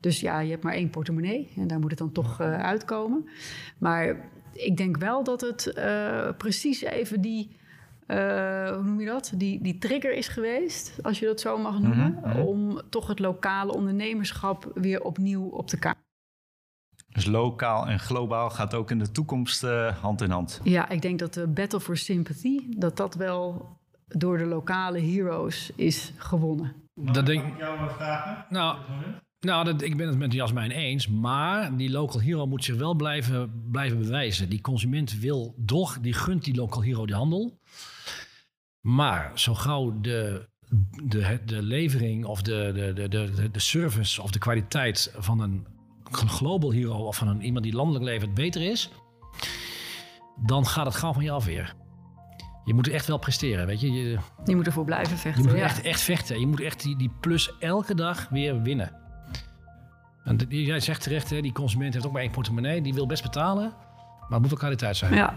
Dus 0.00 0.20
ja, 0.20 0.40
je 0.40 0.50
hebt 0.50 0.62
maar 0.62 0.74
één 0.74 0.90
portemonnee 0.90 1.52
en 1.56 1.66
daar 1.66 1.80
moet 1.80 1.90
het 1.90 1.98
dan 1.98 2.12
toch 2.12 2.40
uh, 2.40 2.58
uitkomen. 2.58 3.28
Maar 3.78 4.16
ik 4.52 4.76
denk 4.76 4.96
wel 4.96 5.24
dat 5.24 5.40
het 5.40 5.72
precies 6.36 6.82
even 6.82 7.20
die 7.20 7.56
hoe 8.06 8.82
noem 8.82 9.00
je 9.00 9.06
dat? 9.06 9.32
Die, 9.34 9.62
die 9.62 9.78
trigger 9.78 10.14
is 10.14 10.28
geweest, 10.28 10.98
als 11.02 11.18
je 11.18 11.26
dat 11.26 11.40
zo 11.40 11.58
mag 11.58 11.80
noemen, 11.80 12.10
mm 12.10 12.32
-hmm. 12.32 12.40
om 12.40 12.80
toch 12.88 13.06
het 13.06 13.18
lokale 13.18 13.72
ondernemerschap 13.72 14.70
weer 14.74 15.02
opnieuw 15.02 15.48
op 15.48 15.70
de 15.70 15.78
kaart. 15.78 16.04
Dus 17.08 17.26
lokaal 17.26 17.86
en 17.86 18.00
globaal 18.00 18.50
gaat 18.50 18.74
ook 18.74 18.90
in 18.90 18.98
de 18.98 19.10
toekomst 19.10 19.64
uh, 19.64 19.96
hand 19.96 20.20
in 20.20 20.30
hand. 20.30 20.60
Ja, 20.62 20.88
ik 20.88 21.02
denk 21.02 21.18
dat 21.18 21.34
de 21.34 21.46
Battle 21.46 21.80
for 21.80 21.96
Sympathy, 21.96 22.60
dat 22.68 22.96
dat 22.96 23.14
wel 23.14 23.76
door 24.06 24.38
de 24.38 24.44
lokale 24.44 24.98
heroes 25.00 25.70
is 25.74 26.12
gewonnen. 26.16 26.72
dat 26.94 27.26
denk 27.26 27.46
ik 27.46 27.58
jou 27.58 27.80
maar 27.80 27.92
vragen. 27.92 28.46
Nou, 28.48 28.78
nou 29.46 29.64
dat, 29.64 29.82
ik 29.82 29.96
ben 29.96 30.08
het 30.08 30.18
met 30.18 30.32
Jasmijn 30.32 30.70
eens. 30.70 31.08
Maar 31.08 31.76
die 31.76 31.90
local 31.90 32.20
hero 32.20 32.46
moet 32.46 32.64
zich 32.64 32.76
wel 32.76 32.94
blijven, 32.94 33.68
blijven 33.70 33.98
bewijzen. 33.98 34.48
Die 34.48 34.60
consument 34.60 35.18
wil 35.18 35.54
toch, 35.66 35.98
die 36.00 36.12
gunt 36.12 36.44
die 36.44 36.54
local 36.54 36.82
hero 36.82 37.06
de 37.06 37.14
handel. 37.14 37.58
Maar 38.80 39.32
zo 39.34 39.54
gauw 39.54 40.00
de, 40.00 40.48
de, 41.04 41.40
de 41.44 41.62
levering 41.62 42.24
of 42.24 42.42
de, 42.42 42.92
de, 42.94 43.08
de, 43.08 43.50
de, 43.50 43.60
service 43.60 44.22
of 44.22 44.30
de 44.30 44.38
kwaliteit 44.38 45.14
van 45.18 45.40
een 45.40 45.66
global 46.10 46.70
hero 46.70 47.06
of 47.06 47.16
van 47.16 47.28
een, 47.28 47.42
iemand 47.42 47.64
die 47.64 47.74
landelijk 47.74 48.04
levert 48.04 48.34
beter 48.34 48.62
is, 48.62 48.90
dan 50.46 50.66
gaat 50.66 50.86
het 50.86 50.94
gauw 50.94 51.12
van 51.12 51.24
je 51.24 51.30
af 51.30 51.44
weer. 51.44 51.74
Je 52.64 52.74
moet 52.74 52.88
echt 52.88 53.06
wel 53.06 53.18
presteren, 53.18 53.66
weet 53.66 53.80
je. 53.80 53.92
Je, 53.92 54.18
je 54.44 54.56
moet 54.56 54.66
ervoor 54.66 54.84
blijven 54.84 55.18
vechten. 55.18 55.42
Je 55.42 55.48
moet 55.48 55.58
echt, 55.58 55.82
echt 55.82 56.00
vechten. 56.00 56.40
Je 56.40 56.46
moet 56.46 56.60
echt 56.60 56.82
die, 56.82 56.96
die 56.96 57.10
plus 57.20 57.58
elke 57.58 57.94
dag 57.94 58.28
weer 58.28 58.62
winnen. 58.62 59.05
En 60.26 60.36
jij 60.48 60.80
zegt 60.80 61.02
terecht, 61.02 61.30
hè, 61.30 61.40
die 61.40 61.52
consument 61.52 61.92
heeft 61.92 62.06
ook 62.06 62.12
maar 62.12 62.22
één 62.22 62.30
portemonnee. 62.30 62.82
Die 62.82 62.94
wil 62.94 63.06
best 63.06 63.22
betalen, 63.22 63.74
maar 64.20 64.30
het 64.30 64.40
moet 64.40 64.52
ook 64.52 64.58
kwaliteit 64.58 64.96
zijn. 64.96 65.14
Ja, 65.14 65.34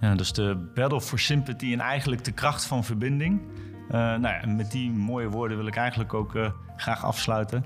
ja, 0.00 0.14
dus 0.14 0.32
de 0.32 0.70
battle 0.74 1.00
for 1.00 1.18
sympathy 1.18 1.72
en 1.72 1.80
eigenlijk 1.80 2.24
de 2.24 2.32
kracht 2.32 2.64
van 2.64 2.84
verbinding. 2.84 3.40
Uh, 3.40 3.94
nou 3.94 4.20
ja, 4.20 4.46
met 4.46 4.70
die 4.70 4.90
mooie 4.90 5.28
woorden 5.28 5.56
wil 5.56 5.66
ik 5.66 5.76
eigenlijk 5.76 6.14
ook 6.14 6.34
uh, 6.34 6.50
graag 6.76 7.04
afsluiten. 7.04 7.64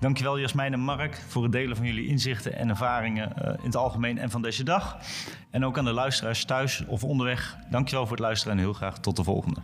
Dankjewel 0.00 0.38
Jasmijn 0.38 0.72
en 0.72 0.80
Mark 0.80 1.24
voor 1.28 1.42
het 1.42 1.52
delen 1.52 1.76
van 1.76 1.86
jullie 1.86 2.06
inzichten 2.06 2.56
en 2.56 2.68
ervaringen 2.68 3.32
uh, 3.38 3.48
in 3.48 3.64
het 3.64 3.76
algemeen 3.76 4.18
en 4.18 4.30
van 4.30 4.42
deze 4.42 4.64
dag. 4.64 4.96
En 5.50 5.64
ook 5.64 5.78
aan 5.78 5.84
de 5.84 5.92
luisteraars 5.92 6.44
thuis 6.44 6.84
of 6.86 7.04
onderweg. 7.04 7.56
Dankjewel 7.70 8.06
voor 8.06 8.16
het 8.16 8.24
luisteren 8.24 8.56
en 8.56 8.62
heel 8.62 8.72
graag 8.72 8.98
tot 8.98 9.16
de 9.16 9.24
volgende. 9.24 9.60